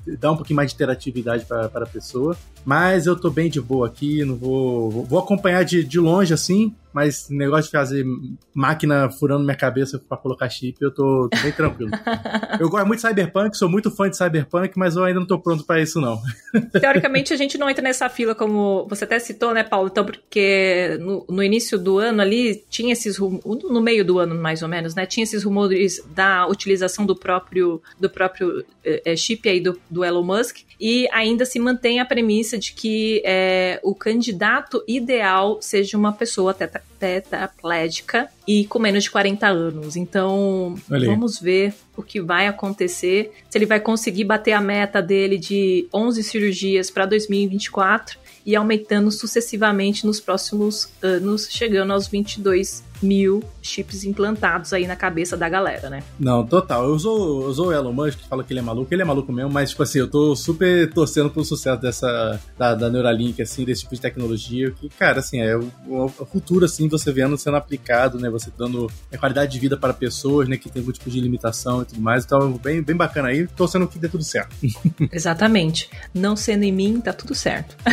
ele 0.06 0.18
dá 0.18 0.32
um 0.32 0.36
pouquinho 0.36 0.58
mais 0.58 0.72
de 0.72 0.76
interatividade 0.76 1.46
para 1.46 1.68
a 1.68 1.86
pessoa. 1.86 2.36
Mas 2.66 3.06
eu 3.06 3.16
tô 3.16 3.30
bem 3.30 3.50
de 3.50 3.62
boa 3.62 3.88
aqui, 3.88 4.26
não 4.26 4.36
vou. 4.36 5.06
Vou 5.06 5.20
acompanhar 5.20 5.64
de, 5.64 5.84
de 5.84 6.00
longe 6.00 6.34
assim, 6.34 6.76
mas 6.94 7.30
negócio 7.30 7.66
de 7.66 7.72
fazer 7.72 8.06
máquina 8.54 9.10
furando 9.10 9.44
minha 9.44 9.56
cabeça 9.56 10.00
para 10.00 10.18
colocar 10.18 10.50
chip, 10.50 10.78
eu 10.82 10.92
tô, 10.92 11.30
tô 11.30 11.42
bem 11.42 11.52
tranquilo. 11.52 11.92
eu 12.60 12.70
gosto 12.70 12.86
muito 12.86 13.02
de 13.02 13.08
Cyberpunk, 13.08 13.58
sou 13.58 13.70
muito 13.70 13.92
fã 13.92 14.10
de 14.10 14.18
Cyberpunk, 14.18 14.78
mas 14.78 14.96
eu 14.96 15.04
ainda 15.04 15.20
não 15.20 15.28
tô 15.28 15.40
pronto 15.40 15.64
para 15.64 15.82
isso, 15.82 16.00
não. 16.00 16.20
Teoricamente, 16.80 17.34
a 17.34 17.38
gente 17.38 17.58
não 17.58 17.70
entra 17.70 17.84
nessa 17.84 18.10
fila, 18.10 18.36
como 18.36 18.88
você 18.88 19.06
até 19.06 19.20
citou, 19.20 19.54
né, 19.54 19.64
Paulo? 19.64 19.90
Então, 19.92 20.06
porque 20.06 20.98
no, 21.00 21.26
no 21.30 21.44
início 21.44 21.78
do 21.78 21.98
ano 21.98 22.22
ali, 22.22 22.64
tinha 22.70 22.94
esses 22.94 23.18
rumores, 23.18 23.44
no 23.46 23.82
meio 23.82 24.04
do 24.04 24.20
ano, 24.20 24.36
mais 24.36 24.62
ou 24.62 24.68
menos, 24.68 24.96
né? 24.96 25.06
Tinha 25.06 25.24
esses 25.24 25.44
rumores 25.44 26.04
da 26.14 26.48
utilização 26.48 27.06
do 27.06 27.16
próprio, 27.16 27.82
do 28.00 28.10
próprio 28.10 28.66
é, 28.84 29.16
chip 29.16 29.48
aí 29.48 29.60
do, 29.60 29.80
do 29.90 30.04
Elon 30.04 30.24
Musk, 30.24 30.60
e 30.80 31.08
ainda 31.12 31.46
se 31.46 31.60
mantém 31.60 32.00
a 32.00 32.06
premissa 32.06 32.58
de 32.58 32.74
que 32.74 33.22
é, 33.24 33.80
o 33.84 33.94
candidato 33.94 34.84
ideal 34.88 35.62
seja 35.62 35.96
uma 35.96 36.12
pessoa 36.12 36.54
teta 36.54 36.81
tetraplégica 37.00 38.30
e 38.48 38.66
com 38.66 38.78
menos 38.78 39.06
de 39.06 39.12
40 39.12 39.48
anos. 39.48 39.96
Então, 39.96 40.76
vamos 40.88 41.40
ver 41.40 41.74
o 41.98 42.04
que 42.04 42.22
vai 42.22 42.48
acontecer, 42.48 43.32
se 43.50 43.58
ele 43.58 43.66
vai 43.66 43.80
conseguir 43.80 44.24
bater 44.24 44.52
a 44.52 44.62
meta 44.62 45.02
dele 45.02 45.38
de 45.38 45.88
11 45.92 46.24
cirurgias 46.24 46.92
para 46.92 47.08
2024 47.08 48.20
e 48.46 48.56
aumentando 48.56 49.12
sucessivamente 49.12 50.06
nos 50.06 50.20
próximos 50.20 50.90
anos, 51.02 51.48
chegando 51.50 51.94
aos 51.94 52.08
22 52.08 52.84
mil 53.02 53.44
chips 53.62 54.04
implantados 54.04 54.74
aí 54.74 54.88
na 54.88 54.96
cabeça 54.96 55.38
da 55.38 55.48
galera, 55.48 55.90
né? 55.90 56.04
Não, 56.20 56.46
total. 56.46 56.86
Eu 56.86 56.94
usou, 56.94 57.48
usou 57.48 57.68
o 57.68 57.74
Elon 57.74 57.94
Musk, 57.94 58.20
que 58.20 58.28
fala 58.28 58.44
que 58.44 58.54
ele 58.54 58.60
é 58.60 58.64
maluco, 58.64 58.94
ele 58.94 59.02
é 59.02 59.06
maluco 59.06 59.32
mesmo, 59.32 59.52
mas, 59.52 59.72
tipo 59.72 59.84
assim, 59.84 60.00
eu 60.00 60.10
tô 60.10 60.36
super 60.36 60.92
torcendo 60.94 61.30
pelo 61.30 61.46
sucesso 61.46 61.82
dessa, 61.82 62.40
da, 62.58 62.76
da 62.76 62.90
Neuralink, 62.90 63.42
assim, 63.42 63.64
desse 63.64 63.82
tipo 63.82 63.96
de 63.96 64.02
tecnologia, 64.02 64.72
que, 64.72 64.90
cara, 64.90 65.20
assim, 65.20 65.40
é 65.40 65.56
o, 65.56 65.70
o 65.88 66.26
futuro, 66.26 66.66
assim, 66.66 66.88
você 66.88 67.12
vendo 67.12 67.38
sendo 67.38 67.58
aplicado, 67.58 68.20
né, 68.20 68.30
você 68.30 68.52
dando 68.58 68.90
é, 69.12 69.18
qualidade 69.18 69.52
de 69.52 69.60
vida 69.60 69.78
para 69.78 69.94
pessoas, 69.94 70.48
né, 70.48 70.58
que 70.58 70.70
tem 70.70 70.82
algum 70.82 70.92
tipo 70.92 71.10
de 71.10 71.20
limitação 71.20 71.82
e 71.82 71.86
tudo 71.86 72.02
mais, 72.02 72.26
então, 72.26 72.54
bem, 72.54 72.82
bem 72.82 72.96
bacana 72.96 73.30
aí, 73.30 73.48
torcendo 73.48 73.88
que 73.88 74.00
dê 74.00 74.08
tudo 74.08 74.24
certo. 74.24 74.56
Exatamente. 75.12 75.90
Não 76.14 76.36
sendo 76.36 76.64
em 76.64 76.72
mim, 76.72 77.02
tá 77.02 77.14
tudo 77.14 77.36
certo. 77.36 77.76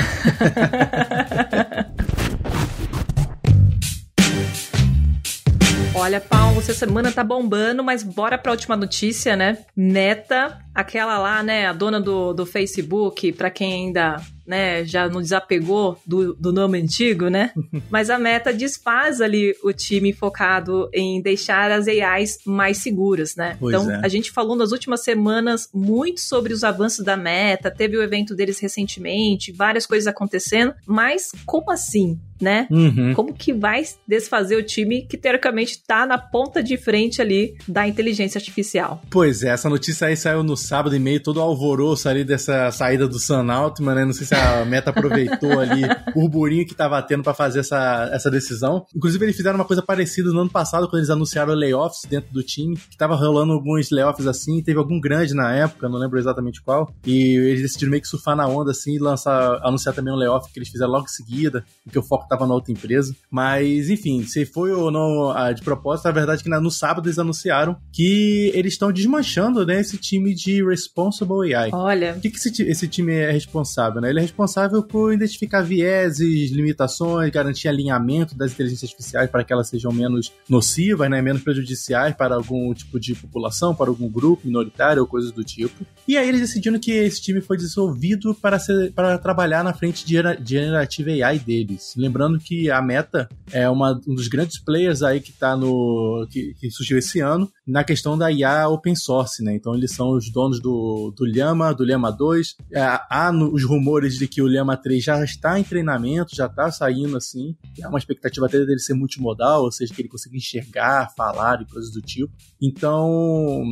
Olha, 6.08 6.22
Paulo, 6.22 6.58
essa 6.58 6.72
semana 6.72 7.12
tá 7.12 7.22
bombando, 7.22 7.84
mas 7.84 8.02
bora 8.02 8.38
pra 8.38 8.52
última 8.52 8.74
notícia, 8.74 9.36
né? 9.36 9.58
Meta, 9.76 10.58
aquela 10.74 11.18
lá, 11.18 11.42
né, 11.42 11.66
a 11.66 11.72
dona 11.74 12.00
do, 12.00 12.32
do 12.32 12.46
Facebook, 12.46 13.30
pra 13.32 13.50
quem 13.50 13.74
ainda 13.74 14.16
né, 14.48 14.82
já 14.82 15.06
não 15.08 15.20
desapegou 15.20 16.00
do, 16.06 16.32
do 16.32 16.50
nome 16.50 16.80
antigo, 16.80 17.28
né? 17.28 17.52
Mas 17.90 18.08
a 18.08 18.18
Meta 18.18 18.50
desfaz 18.50 19.20
ali 19.20 19.54
o 19.62 19.74
time 19.74 20.12
focado 20.14 20.88
em 20.92 21.20
deixar 21.20 21.70
as 21.70 21.86
AIs 21.86 22.38
mais 22.46 22.78
seguras, 22.78 23.36
né? 23.36 23.58
Pois 23.60 23.74
então, 23.74 23.90
é. 23.90 24.00
a 24.02 24.08
gente 24.08 24.32
falou 24.32 24.56
nas 24.56 24.72
últimas 24.72 25.04
semanas 25.04 25.68
muito 25.72 26.20
sobre 26.20 26.54
os 26.54 26.64
avanços 26.64 27.04
da 27.04 27.16
Meta, 27.16 27.70
teve 27.70 27.98
o 27.98 28.02
evento 28.02 28.34
deles 28.34 28.58
recentemente, 28.58 29.52
várias 29.52 29.84
coisas 29.84 30.06
acontecendo, 30.06 30.72
mas 30.86 31.30
como 31.44 31.70
assim? 31.70 32.18
né? 32.40 32.66
Uhum. 32.70 33.12
Como 33.14 33.34
que 33.34 33.52
vai 33.52 33.82
desfazer 34.06 34.56
o 34.56 34.62
time 34.62 35.02
que 35.02 35.16
teoricamente 35.16 35.72
está 35.72 36.06
na 36.06 36.18
ponta 36.18 36.62
de 36.62 36.76
frente 36.76 37.20
ali 37.20 37.56
da 37.66 37.86
inteligência 37.86 38.38
artificial? 38.38 39.02
Pois 39.10 39.42
é, 39.42 39.48
essa 39.48 39.68
notícia 39.68 40.06
aí 40.06 40.16
saiu 40.16 40.42
no 40.42 40.56
sábado 40.56 40.94
e 40.94 40.98
meio, 40.98 41.20
todo 41.20 41.38
o 41.38 41.42
alvoroço 41.42 42.08
ali 42.08 42.24
dessa 42.24 42.70
saída 42.70 43.08
do 43.08 43.18
Sun 43.18 43.50
Altman, 43.50 43.94
né? 43.94 44.04
Não 44.04 44.12
sei 44.12 44.26
se 44.26 44.34
a 44.38 44.64
Meta 44.64 44.90
aproveitou 44.90 45.58
ali 45.58 45.82
o 46.14 46.28
burburinho 46.28 46.64
que 46.64 46.72
estava 46.72 47.00
tendo 47.02 47.22
para 47.22 47.34
fazer 47.34 47.60
essa, 47.60 48.10
essa 48.12 48.30
decisão. 48.30 48.86
Inclusive, 48.94 49.24
eles 49.24 49.36
fizeram 49.36 49.56
uma 49.56 49.64
coisa 49.64 49.82
parecida 49.82 50.30
no 50.30 50.40
ano 50.40 50.50
passado, 50.50 50.86
quando 50.88 50.98
eles 50.98 51.10
anunciaram 51.10 51.54
layoffs 51.54 52.02
dentro 52.08 52.32
do 52.32 52.42
time, 52.42 52.76
que 52.76 52.96
tava 52.96 53.14
rolando 53.14 53.52
alguns 53.52 53.90
layoffs 53.90 54.26
assim, 54.26 54.62
teve 54.62 54.78
algum 54.78 55.00
grande 55.00 55.34
na 55.34 55.52
época, 55.52 55.88
não 55.88 55.98
lembro 55.98 56.18
exatamente 56.18 56.62
qual, 56.62 56.92
e 57.04 57.36
eles 57.36 57.62
decidiram 57.62 57.90
meio 57.90 58.02
que 58.02 58.08
surfar 58.08 58.36
na 58.36 58.46
onda 58.46 58.70
assim 58.70 58.94
e 58.94 58.98
lançar, 58.98 59.60
anunciar 59.62 59.94
também 59.94 60.12
um 60.12 60.16
layoff 60.16 60.52
que 60.52 60.58
eles 60.58 60.68
fizeram 60.68 60.92
logo 60.92 61.04
em 61.04 61.08
seguida, 61.08 61.64
porque 61.84 61.98
o 61.98 62.02
foco 62.02 62.28
tava 62.28 62.46
na 62.46 62.54
outra 62.54 62.72
empresa. 62.72 63.14
Mas, 63.30 63.90
enfim, 63.90 64.24
se 64.24 64.46
foi 64.46 64.72
ou 64.72 64.90
não 64.90 65.30
a, 65.30 65.52
de 65.52 65.62
propósito, 65.62 66.06
a 66.06 66.12
verdade 66.12 66.40
é 66.40 66.44
que 66.44 66.48
no 66.48 66.70
sábado 66.70 67.06
eles 67.06 67.18
anunciaram 67.18 67.76
que 67.92 68.50
eles 68.54 68.74
estão 68.74 68.92
desmanchando, 68.92 69.64
né, 69.66 69.80
esse 69.80 69.96
time 69.98 70.34
de 70.34 70.64
Responsible 70.64 71.54
AI. 71.54 71.70
Olha. 71.72 72.14
O 72.16 72.20
que, 72.20 72.30
que 72.30 72.36
esse, 72.36 72.62
esse 72.62 72.88
time 72.88 73.12
é 73.12 73.30
responsável, 73.30 74.00
né? 74.00 74.10
Ele 74.10 74.20
é 74.20 74.27
responsável 74.28 74.82
por 74.82 75.12
identificar 75.12 75.62
vieses, 75.62 76.50
limitações, 76.50 77.30
garantir 77.30 77.68
alinhamento 77.68 78.36
das 78.36 78.52
inteligências 78.52 78.90
artificiais 78.90 79.30
para 79.30 79.42
que 79.42 79.52
elas 79.52 79.68
sejam 79.68 79.90
menos 79.92 80.32
nocivas, 80.48 81.10
né, 81.10 81.20
menos 81.20 81.42
prejudiciais 81.42 82.14
para 82.14 82.34
algum 82.34 82.72
tipo 82.72 83.00
de 83.00 83.14
população, 83.14 83.74
para 83.74 83.90
algum 83.90 84.08
grupo 84.08 84.46
minoritário 84.46 85.02
ou 85.02 85.08
coisas 85.08 85.32
do 85.32 85.42
tipo. 85.42 85.84
E 86.06 86.16
aí 86.16 86.28
eles 86.28 86.40
decidiram 86.40 86.78
que 86.78 86.92
esse 86.92 87.20
time 87.20 87.40
foi 87.40 87.56
dissolvido 87.56 88.34
para, 88.34 88.58
ser, 88.58 88.92
para 88.92 89.18
trabalhar 89.18 89.64
na 89.64 89.72
frente 89.72 90.06
de 90.06 90.14
Generative 90.44 91.22
AI 91.22 91.38
deles. 91.38 91.94
Lembrando 91.96 92.38
que 92.38 92.70
a 92.70 92.80
Meta 92.80 93.28
é 93.52 93.68
uma, 93.68 94.00
um 94.06 94.14
dos 94.14 94.28
grandes 94.28 94.58
players 94.58 95.02
aí 95.02 95.20
que 95.20 95.32
tá 95.32 95.56
no. 95.56 96.26
que, 96.30 96.54
que 96.60 96.70
surgiu 96.70 96.98
esse 96.98 97.20
ano 97.20 97.50
na 97.66 97.84
questão 97.84 98.16
da 98.16 98.32
IA 98.32 98.68
open 98.68 98.94
source, 98.94 99.42
né? 99.42 99.54
Então 99.54 99.74
eles 99.74 99.92
são 99.92 100.10
os 100.10 100.30
donos 100.30 100.60
do, 100.60 101.12
do 101.16 101.26
Llama, 101.26 101.72
do 101.72 101.84
Llama 101.84 102.10
2. 102.10 102.56
É, 102.72 102.80
há 102.80 103.30
os 103.52 103.64
rumores 103.64 104.07
de 104.16 104.28
que 104.28 104.40
o 104.40 104.46
Llama 104.46 104.76
3 104.76 105.02
já 105.02 105.22
está 105.24 105.58
em 105.58 105.64
treinamento, 105.64 106.34
já 106.34 106.46
está 106.46 106.70
saindo 106.70 107.16
assim. 107.16 107.56
Há 107.82 107.88
uma 107.88 107.98
expectativa 107.98 108.46
até 108.46 108.58
dele 108.64 108.78
ser 108.78 108.94
multimodal, 108.94 109.62
ou 109.62 109.72
seja, 109.72 109.92
que 109.92 110.00
ele 110.00 110.08
consiga 110.08 110.36
enxergar, 110.36 111.12
falar 111.16 111.60
e 111.60 111.66
coisas 111.66 111.92
do 111.92 112.00
tipo. 112.00 112.32
Então, 112.60 113.62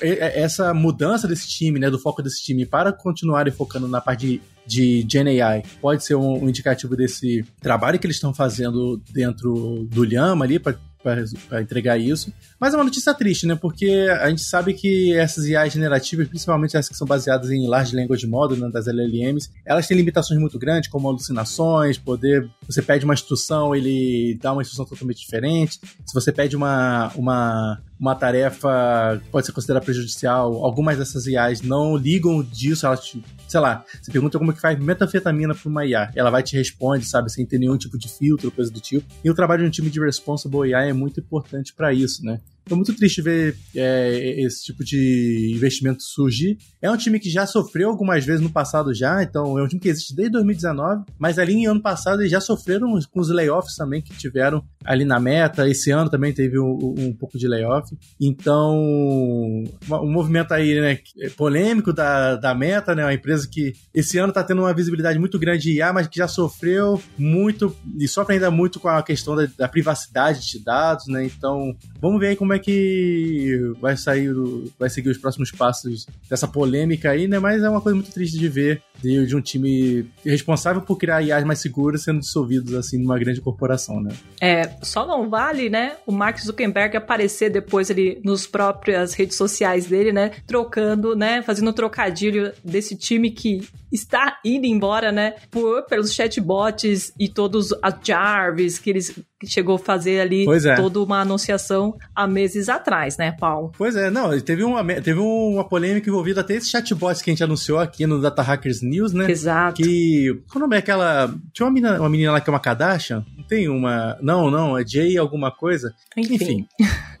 essa 0.00 0.72
mudança 0.72 1.26
desse 1.26 1.48
time, 1.48 1.78
né, 1.78 1.90
do 1.90 1.98
foco 1.98 2.22
desse 2.22 2.42
time 2.42 2.64
para 2.64 2.92
continuarem 2.92 3.52
focando 3.52 3.88
na 3.88 4.00
parte 4.00 4.40
de, 4.66 5.02
de 5.02 5.06
Gen 5.10 5.40
AI, 5.40 5.62
pode 5.80 6.04
ser 6.04 6.14
um, 6.14 6.44
um 6.44 6.48
indicativo 6.48 6.96
desse 6.96 7.44
trabalho 7.60 7.98
que 7.98 8.06
eles 8.06 8.16
estão 8.16 8.32
fazendo 8.32 9.02
dentro 9.10 9.86
do 9.90 10.04
Llama 10.04 10.44
ali 10.44 10.58
para 10.58 10.78
para 11.02 11.60
entregar 11.60 11.98
isso. 11.98 12.32
Mas 12.58 12.72
é 12.72 12.76
uma 12.76 12.84
notícia 12.84 13.12
triste, 13.14 13.46
né? 13.46 13.54
Porque 13.54 14.08
a 14.20 14.28
gente 14.28 14.42
sabe 14.42 14.74
que 14.74 15.14
essas 15.14 15.46
IAs 15.46 15.72
generativas, 15.72 16.28
principalmente 16.28 16.76
essas 16.76 16.88
que 16.88 16.96
são 16.96 17.06
baseadas 17.06 17.50
em 17.50 17.66
Large 17.66 17.96
Language 17.96 18.26
Model, 18.26 18.56
né, 18.56 18.70
das 18.70 18.86
LLMs, 18.86 19.50
elas 19.64 19.86
têm 19.86 19.96
limitações 19.96 20.40
muito 20.40 20.58
grandes, 20.58 20.88
como 20.88 21.08
alucinações, 21.08 21.98
poder... 21.98 22.48
Você 22.66 22.80
pede 22.80 23.04
uma 23.04 23.14
instrução, 23.14 23.74
ele 23.74 24.38
dá 24.40 24.52
uma 24.52 24.62
instrução 24.62 24.84
totalmente 24.84 25.20
diferente. 25.20 25.80
Se 26.06 26.14
você 26.14 26.32
pede 26.32 26.56
uma, 26.56 27.12
uma 27.16 27.80
uma 28.02 28.16
tarefa 28.16 29.22
pode 29.30 29.46
ser 29.46 29.52
considerada 29.52 29.84
prejudicial. 29.84 30.64
Algumas 30.64 30.98
dessas 30.98 31.24
IAs 31.28 31.62
não 31.62 31.96
ligam 31.96 32.42
disso, 32.42 32.84
elas 32.84 33.04
te, 33.04 33.24
sei 33.46 33.60
lá, 33.60 33.84
você 34.02 34.10
pergunta 34.10 34.40
como 34.40 34.52
que 34.52 34.60
faz 34.60 34.76
metanfetamina 34.76 35.54
para 35.54 35.68
uma 35.68 35.86
IA, 35.86 36.10
ela 36.16 36.28
vai 36.28 36.42
te 36.42 36.56
responde, 36.56 37.06
sabe, 37.06 37.30
sem 37.30 37.46
ter 37.46 37.58
nenhum 37.58 37.78
tipo 37.78 37.96
de 37.96 38.08
filtro, 38.08 38.50
coisa 38.50 38.72
do 38.72 38.80
tipo. 38.80 39.06
E 39.22 39.30
o 39.30 39.34
trabalho 39.34 39.62
de 39.62 39.68
um 39.68 39.70
time 39.70 39.88
de 39.88 40.00
responsible 40.00 40.74
AI 40.74 40.90
é 40.90 40.92
muito 40.92 41.20
importante 41.20 41.72
para 41.72 41.92
isso, 41.92 42.24
né? 42.24 42.40
Foi 42.66 42.76
muito 42.76 42.94
triste 42.94 43.20
ver 43.20 43.56
é, 43.74 44.40
esse 44.42 44.64
tipo 44.64 44.84
de 44.84 45.52
investimento 45.54 46.02
surgir. 46.02 46.58
É 46.80 46.90
um 46.90 46.96
time 46.96 47.18
que 47.18 47.30
já 47.30 47.46
sofreu 47.46 47.88
algumas 47.88 48.24
vezes 48.24 48.40
no 48.40 48.50
passado 48.50 48.94
já, 48.94 49.22
então 49.22 49.58
é 49.58 49.62
um 49.62 49.68
time 49.68 49.80
que 49.80 49.88
existe 49.88 50.14
desde 50.14 50.32
2019, 50.32 51.04
mas 51.18 51.38
ali 51.38 51.54
em 51.54 51.66
ano 51.66 51.80
passado 51.80 52.20
eles 52.20 52.30
já 52.30 52.40
sofreram 52.40 52.98
com 53.10 53.20
os 53.20 53.28
layoffs 53.28 53.76
também 53.76 54.00
que 54.00 54.14
tiveram 54.14 54.64
ali 54.84 55.04
na 55.04 55.18
meta. 55.18 55.68
Esse 55.68 55.90
ano 55.90 56.10
também 56.10 56.32
teve 56.32 56.58
um, 56.58 56.94
um 56.98 57.12
pouco 57.12 57.38
de 57.38 57.48
layoff. 57.48 57.90
Então, 58.20 58.76
um 58.76 60.12
movimento 60.12 60.52
aí, 60.52 60.80
né, 60.80 60.98
polêmico 61.36 61.92
da, 61.92 62.36
da 62.36 62.54
meta, 62.54 62.94
né, 62.94 63.04
uma 63.04 63.14
empresa 63.14 63.48
que 63.50 63.72
esse 63.94 64.18
ano 64.18 64.28
está 64.28 64.42
tendo 64.42 64.62
uma 64.62 64.74
visibilidade 64.74 65.18
muito 65.18 65.38
grande 65.38 65.62
de 65.62 65.76
IA, 65.76 65.92
mas 65.92 66.06
que 66.06 66.18
já 66.18 66.28
sofreu 66.28 67.00
muito 67.18 67.74
e 67.98 68.06
sofre 68.08 68.34
ainda 68.34 68.50
muito 68.50 68.80
com 68.80 68.88
a 68.88 69.02
questão 69.02 69.36
da, 69.36 69.46
da 69.56 69.68
privacidade 69.68 70.46
de 70.46 70.62
dados, 70.62 71.06
né? 71.06 71.24
Então, 71.24 71.76
vamos 72.00 72.20
ver 72.20 72.28
aí 72.28 72.36
como 72.36 72.51
é 72.52 72.58
que 72.58 73.72
vai 73.80 73.96
sair, 73.96 74.32
vai 74.78 74.90
seguir 74.90 75.10
os 75.10 75.18
próximos 75.18 75.50
passos 75.50 76.06
dessa 76.28 76.48
polêmica 76.48 77.10
aí, 77.10 77.26
né? 77.26 77.38
Mas 77.38 77.62
é 77.62 77.68
uma 77.68 77.80
coisa 77.80 77.96
muito 77.96 78.12
triste 78.12 78.38
de 78.38 78.48
ver 78.48 78.82
de, 79.02 79.26
de 79.26 79.36
um 79.36 79.40
time 79.40 80.06
responsável 80.24 80.80
por 80.80 80.96
criar 80.96 81.20
IAs 81.20 81.44
mais 81.44 81.58
seguras 81.58 82.02
sendo 82.02 82.20
dissolvidos 82.20 82.74
assim 82.74 82.98
numa 82.98 83.18
grande 83.18 83.40
corporação, 83.40 84.00
né? 84.00 84.12
É, 84.40 84.70
só 84.82 85.06
não 85.06 85.28
vale, 85.28 85.68
né, 85.68 85.96
o 86.06 86.12
Mark 86.12 86.38
Zuckerberg 86.38 86.96
aparecer 86.96 87.50
depois 87.50 87.90
ali 87.90 88.20
nos 88.24 88.46
próprias 88.46 89.14
redes 89.14 89.36
sociais 89.36 89.86
dele, 89.86 90.12
né, 90.12 90.30
trocando, 90.46 91.16
né, 91.16 91.42
fazendo 91.42 91.70
um 91.70 91.72
trocadilho 91.72 92.52
desse 92.64 92.96
time 92.96 93.30
que 93.30 93.66
está 93.90 94.38
indo 94.44 94.66
embora, 94.66 95.10
né, 95.10 95.34
por, 95.50 95.82
pelos 95.86 96.12
chatbots 96.12 97.12
e 97.18 97.28
todos 97.28 97.72
a 97.82 97.92
Jarvis 98.02 98.78
que 98.78 98.90
eles 98.90 99.18
que 99.46 99.52
chegou 99.52 99.76
a 99.76 99.78
fazer 99.78 100.20
ali 100.20 100.46
é. 100.48 100.74
toda 100.76 101.00
uma 101.00 101.20
anunciação 101.20 101.96
há 102.14 102.26
meses 102.26 102.68
atrás, 102.68 103.16
né, 103.16 103.32
Paulo? 103.32 103.72
Pois 103.76 103.96
é, 103.96 104.10
não, 104.10 104.38
teve 104.40 104.64
uma, 104.64 104.84
teve 105.00 105.18
uma 105.18 105.64
polêmica 105.64 106.08
envolvida 106.08 106.40
até 106.40 106.54
esses 106.54 106.70
chatbots 106.70 107.22
que 107.22 107.30
a 107.30 107.32
gente 107.32 107.44
anunciou 107.44 107.78
aqui 107.78 108.06
no 108.06 108.20
Data 108.20 108.42
Hackers 108.42 108.82
News, 108.82 109.12
né? 109.12 109.30
Exato. 109.30 109.82
Que, 109.82 110.42
qual 110.48 110.56
o 110.56 110.60
nome 110.60 110.76
é 110.76 110.78
aquela, 110.78 111.34
tinha 111.52 111.66
uma 111.66 111.72
menina, 111.72 112.00
uma 112.00 112.08
menina 112.08 112.32
lá 112.32 112.40
que 112.40 112.48
é 112.48 112.52
uma 112.52 112.60
Kardashian? 112.60 113.24
Não 113.36 113.44
tem 113.44 113.68
uma, 113.68 114.16
não, 114.20 114.50
não, 114.50 114.78
é 114.78 114.86
Jay 114.86 115.16
alguma 115.18 115.50
coisa? 115.50 115.94
Enfim. 116.16 116.34
Enfim 116.34 116.66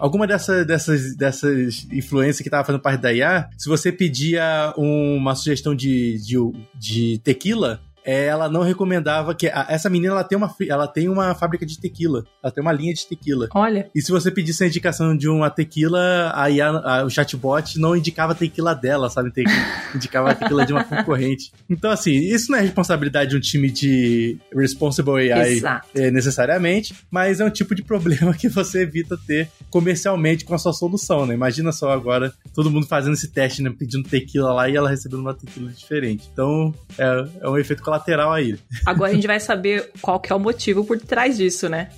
alguma 0.02 0.26
dessa, 0.26 0.64
dessas, 0.64 1.14
dessas 1.14 1.86
influências 1.92 2.40
que 2.40 2.50
tava 2.50 2.64
fazendo 2.64 2.82
parte 2.82 3.00
da 3.00 3.12
IA, 3.12 3.48
se 3.56 3.68
você 3.68 3.92
pedia 3.92 4.74
uma 4.76 5.36
sugestão 5.36 5.76
de, 5.76 6.18
de, 6.18 6.36
de 6.74 7.18
tequila, 7.22 7.80
ela 8.04 8.48
não 8.48 8.62
recomendava 8.62 9.34
que 9.34 9.46
a, 9.48 9.66
essa 9.68 9.88
menina 9.88 10.12
ela 10.12 10.24
tem 10.24 10.36
uma 10.36 10.54
ela 10.68 10.86
tem 10.86 11.08
uma 11.08 11.34
fábrica 11.34 11.64
de 11.64 11.78
tequila, 11.78 12.24
ela 12.42 12.52
tem 12.52 12.62
uma 12.62 12.72
linha 12.72 12.92
de 12.92 13.06
tequila. 13.06 13.48
Olha. 13.54 13.90
E 13.94 14.02
se 14.02 14.10
você 14.10 14.30
pedisse 14.30 14.64
a 14.64 14.66
indicação 14.66 15.16
de 15.16 15.28
uma 15.28 15.50
tequila, 15.50 16.32
aí 16.34 16.60
a, 16.60 16.68
a, 16.68 17.04
o 17.04 17.10
chatbot 17.10 17.78
não 17.78 17.96
indicava 17.96 18.32
a 18.32 18.34
tequila 18.34 18.74
dela, 18.74 19.08
sabe? 19.08 19.32
indicava 19.94 20.30
a 20.30 20.34
tequila 20.34 20.66
de 20.66 20.72
uma 20.72 20.84
concorrente. 20.84 21.52
Então 21.68 21.90
assim, 21.90 22.12
isso 22.12 22.50
não 22.50 22.58
é 22.58 22.62
responsabilidade 22.62 23.30
de 23.30 23.36
um 23.36 23.40
time 23.40 23.70
de 23.70 24.38
responsible 24.54 25.32
AI 25.32 25.60
é, 25.94 26.10
necessariamente, 26.10 26.94
mas 27.10 27.40
é 27.40 27.44
um 27.44 27.50
tipo 27.50 27.74
de 27.74 27.82
problema 27.82 28.34
que 28.36 28.48
você 28.48 28.82
evita 28.82 29.16
ter 29.26 29.48
comercialmente 29.70 30.44
com 30.44 30.54
a 30.54 30.58
sua 30.58 30.72
solução, 30.72 31.24
né? 31.26 31.34
Imagina 31.34 31.72
só 31.72 31.90
agora 31.90 32.32
todo 32.54 32.70
mundo 32.70 32.86
fazendo 32.86 33.14
esse 33.14 33.28
teste, 33.28 33.62
né? 33.62 33.72
Pedindo 33.76 34.08
tequila 34.08 34.52
lá 34.52 34.68
e 34.68 34.76
ela 34.76 34.90
recebendo 34.90 35.20
uma 35.20 35.34
tequila 35.34 35.70
diferente. 35.70 36.28
Então, 36.32 36.74
é, 36.98 37.28
é 37.40 37.48
um 37.48 37.56
efeito 37.56 37.82
colateral 37.82 37.91
aí. 38.32 38.58
Agora 38.86 39.10
a 39.10 39.14
gente 39.14 39.26
vai 39.26 39.40
saber 39.40 39.90
qual 40.00 40.20
que 40.20 40.32
é 40.32 40.36
o 40.36 40.40
motivo 40.40 40.84
por 40.84 40.98
trás 40.98 41.36
disso, 41.36 41.68
né? 41.68 41.88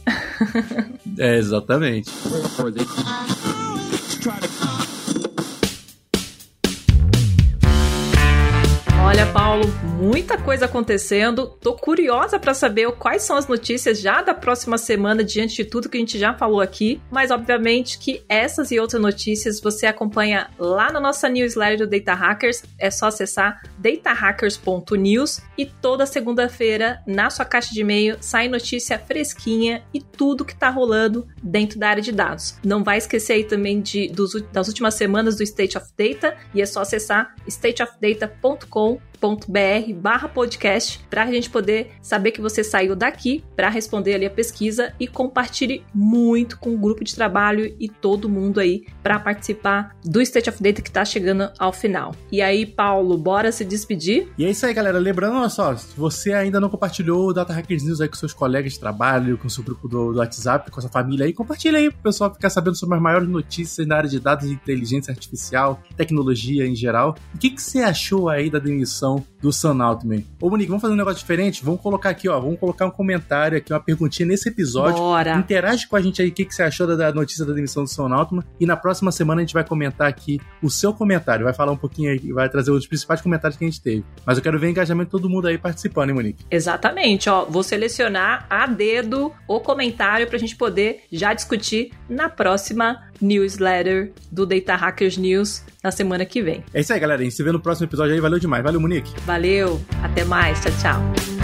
é, 1.18 1.36
exatamente. 1.36 2.10
Olha, 9.02 9.26
Paulo, 9.26 9.64
muita 10.04 10.36
coisa 10.36 10.66
acontecendo. 10.66 11.46
Tô 11.60 11.72
curiosa 11.72 12.38
para 12.38 12.52
saber 12.52 12.92
quais 12.92 13.22
são 13.22 13.36
as 13.36 13.48
notícias 13.48 14.00
já 14.00 14.20
da 14.20 14.34
próxima 14.34 14.76
semana, 14.76 15.24
diante 15.24 15.56
de 15.56 15.64
tudo 15.64 15.88
que 15.88 15.96
a 15.96 16.00
gente 16.00 16.18
já 16.18 16.34
falou 16.34 16.60
aqui. 16.60 17.00
Mas, 17.10 17.30
obviamente, 17.30 17.98
que 17.98 18.22
essas 18.28 18.70
e 18.70 18.78
outras 18.78 19.00
notícias 19.00 19.60
você 19.60 19.86
acompanha 19.86 20.50
lá 20.58 20.92
na 20.92 21.00
nossa 21.00 21.28
newsletter 21.28 21.78
do 21.78 21.86
Data 21.86 22.12
Hackers. 22.12 22.62
É 22.78 22.90
só 22.90 23.06
acessar 23.06 23.62
datahackers.news 23.78 25.40
e 25.56 25.64
toda 25.64 26.04
segunda-feira, 26.04 27.00
na 27.06 27.30
sua 27.30 27.46
caixa 27.46 27.72
de 27.72 27.80
e-mail, 27.80 28.18
sai 28.20 28.46
notícia 28.48 28.98
fresquinha 28.98 29.82
e 29.92 30.02
tudo 30.02 30.44
que 30.44 30.54
tá 30.54 30.68
rolando 30.68 31.26
dentro 31.42 31.78
da 31.78 31.88
área 31.88 32.02
de 32.02 32.12
dados. 32.12 32.56
Não 32.62 32.84
vai 32.84 32.98
esquecer 32.98 33.34
aí 33.34 33.44
também 33.44 33.80
de, 33.80 34.08
dos, 34.08 34.34
das 34.52 34.68
últimas 34.68 34.94
semanas 34.94 35.36
do 35.36 35.42
State 35.42 35.78
of 35.78 35.86
Data 35.96 36.36
e 36.54 36.60
é 36.60 36.66
só 36.66 36.82
acessar 36.82 37.34
stateofdata.com 37.48 39.00
br 39.48 39.93
barra 39.94 40.28
podcast 40.28 41.00
para 41.08 41.22
a 41.22 41.26
gente 41.26 41.48
poder 41.48 41.92
saber 42.02 42.32
que 42.32 42.40
você 42.40 42.62
saiu 42.62 42.94
daqui 42.94 43.44
para 43.56 43.68
responder 43.68 44.14
ali 44.14 44.26
a 44.26 44.30
pesquisa 44.30 44.92
e 44.98 45.06
compartilhe 45.06 45.84
muito 45.94 46.58
com 46.58 46.74
o 46.74 46.78
grupo 46.78 47.04
de 47.04 47.14
trabalho 47.14 47.74
e 47.78 47.88
todo 47.88 48.28
mundo 48.28 48.60
aí 48.60 48.84
para 49.02 49.18
participar 49.18 49.96
do 50.04 50.20
State 50.20 50.50
of 50.50 50.62
Data 50.62 50.82
que 50.82 50.88
está 50.88 51.04
chegando 51.04 51.50
ao 51.58 51.72
final. 51.72 52.14
E 52.30 52.42
aí, 52.42 52.66
Paulo, 52.66 53.16
bora 53.16 53.52
se 53.52 53.64
despedir? 53.64 54.28
E 54.36 54.44
é 54.44 54.50
isso 54.50 54.66
aí, 54.66 54.74
galera. 54.74 54.98
Lembrando, 54.98 55.38
olha 55.38 55.48
só, 55.48 55.76
se 55.76 55.96
você 55.96 56.32
ainda 56.32 56.60
não 56.60 56.68
compartilhou 56.68 57.28
o 57.28 57.32
Data 57.32 57.52
Hackers 57.52 57.84
News 57.84 58.00
aí 58.00 58.08
com 58.08 58.16
seus 58.16 58.32
colegas 58.32 58.72
de 58.72 58.80
trabalho, 58.80 59.38
com 59.38 59.48
seu 59.48 59.62
grupo 59.62 59.88
do, 59.88 60.12
do 60.12 60.18
WhatsApp, 60.18 60.70
com 60.70 60.78
a 60.78 60.82
sua 60.82 60.90
família 60.90 61.26
aí, 61.26 61.32
compartilha 61.32 61.78
aí 61.78 61.90
para 61.90 62.00
o 62.00 62.02
pessoal 62.02 62.32
ficar 62.32 62.50
sabendo 62.50 62.76
sobre 62.76 62.96
as 62.96 63.02
maiores 63.02 63.28
notícias 63.28 63.86
na 63.86 63.96
área 63.96 64.08
de 64.08 64.18
dados 64.18 64.48
de 64.48 64.54
inteligência 64.54 65.12
artificial, 65.12 65.80
tecnologia 65.96 66.66
em 66.66 66.74
geral. 66.74 67.14
O 67.34 67.38
que, 67.38 67.50
que 67.50 67.62
você 67.62 67.80
achou 67.80 68.28
aí 68.28 68.50
da 68.50 68.58
demissão 68.58 69.24
do 69.40 69.52
Ô, 70.40 70.50
Monique, 70.50 70.68
vamos 70.68 70.82
fazer 70.82 70.94
um 70.94 70.96
negócio 70.96 71.18
diferente? 71.18 71.64
Vamos 71.64 71.80
colocar 71.80 72.10
aqui, 72.10 72.28
ó, 72.28 72.38
vamos 72.40 72.58
colocar 72.58 72.86
um 72.86 72.90
comentário 72.90 73.58
aqui, 73.58 73.72
uma 73.72 73.80
perguntinha 73.80 74.26
nesse 74.26 74.48
episódio. 74.48 74.96
Bora. 74.96 75.36
Interage 75.36 75.86
com 75.86 75.96
a 75.96 76.00
gente 76.00 76.22
aí 76.22 76.28
o 76.28 76.32
que, 76.32 76.44
que 76.44 76.54
você 76.54 76.62
achou 76.62 76.86
da, 76.86 76.96
da 76.96 77.12
notícia 77.12 77.44
da 77.44 77.52
demissão 77.52 77.84
do 77.84 77.88
Sam 77.88 78.14
Altman 78.14 78.44
e 78.58 78.66
na 78.66 78.76
próxima 78.76 79.12
semana 79.12 79.40
a 79.40 79.44
gente 79.44 79.54
vai 79.54 79.64
comentar 79.64 80.08
aqui 80.08 80.40
o 80.62 80.70
seu 80.70 80.92
comentário, 80.92 81.44
vai 81.44 81.54
falar 81.54 81.72
um 81.72 81.76
pouquinho 81.76 82.10
aí, 82.10 82.32
vai 82.32 82.48
trazer 82.48 82.70
os 82.70 82.86
principais 82.86 83.20
comentários 83.20 83.58
que 83.58 83.64
a 83.64 83.68
gente 83.68 83.80
teve. 83.80 84.04
Mas 84.24 84.38
eu 84.38 84.42
quero 84.42 84.58
ver 84.58 84.66
o 84.66 84.70
engajamento 84.70 85.06
de 85.06 85.10
todo 85.10 85.28
mundo 85.28 85.48
aí 85.48 85.58
participando, 85.58 86.10
hein, 86.10 86.14
Monique? 86.14 86.44
Exatamente, 86.50 87.28
ó, 87.28 87.44
vou 87.44 87.62
selecionar 87.62 88.46
a 88.48 88.66
dedo 88.66 89.32
o 89.46 89.60
comentário 89.60 90.26
pra 90.26 90.38
gente 90.38 90.56
poder 90.56 91.02
já 91.10 91.34
discutir 91.34 91.92
na 92.08 92.28
próxima 92.28 93.02
newsletter 93.20 94.10
do 94.30 94.46
Data 94.46 94.74
Hackers 94.76 95.16
News 95.16 95.62
na 95.82 95.90
semana 95.90 96.24
que 96.24 96.42
vem. 96.42 96.64
É 96.72 96.80
isso 96.80 96.92
aí, 96.92 97.00
galera. 97.00 97.20
A 97.20 97.24
gente 97.24 97.34
se 97.34 97.42
vê 97.42 97.52
no 97.52 97.60
próximo 97.60 97.86
episódio 97.86 98.14
aí. 98.14 98.20
Valeu 98.20 98.38
demais. 98.38 98.62
Valeu, 98.62 98.80
Monique. 98.80 99.12
Valeu. 99.26 99.80
Até 100.02 100.24
mais. 100.24 100.60
Tchau, 100.60 100.72
tchau. 100.80 101.34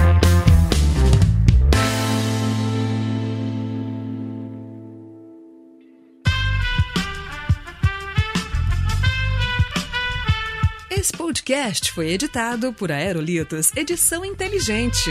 Esse 10.90 11.12
podcast 11.12 11.92
foi 11.92 12.11
editado 12.11 12.74
por 12.74 12.92
Aerolitos 12.92 13.74
Edição 13.74 14.22
Inteligente. 14.22 15.11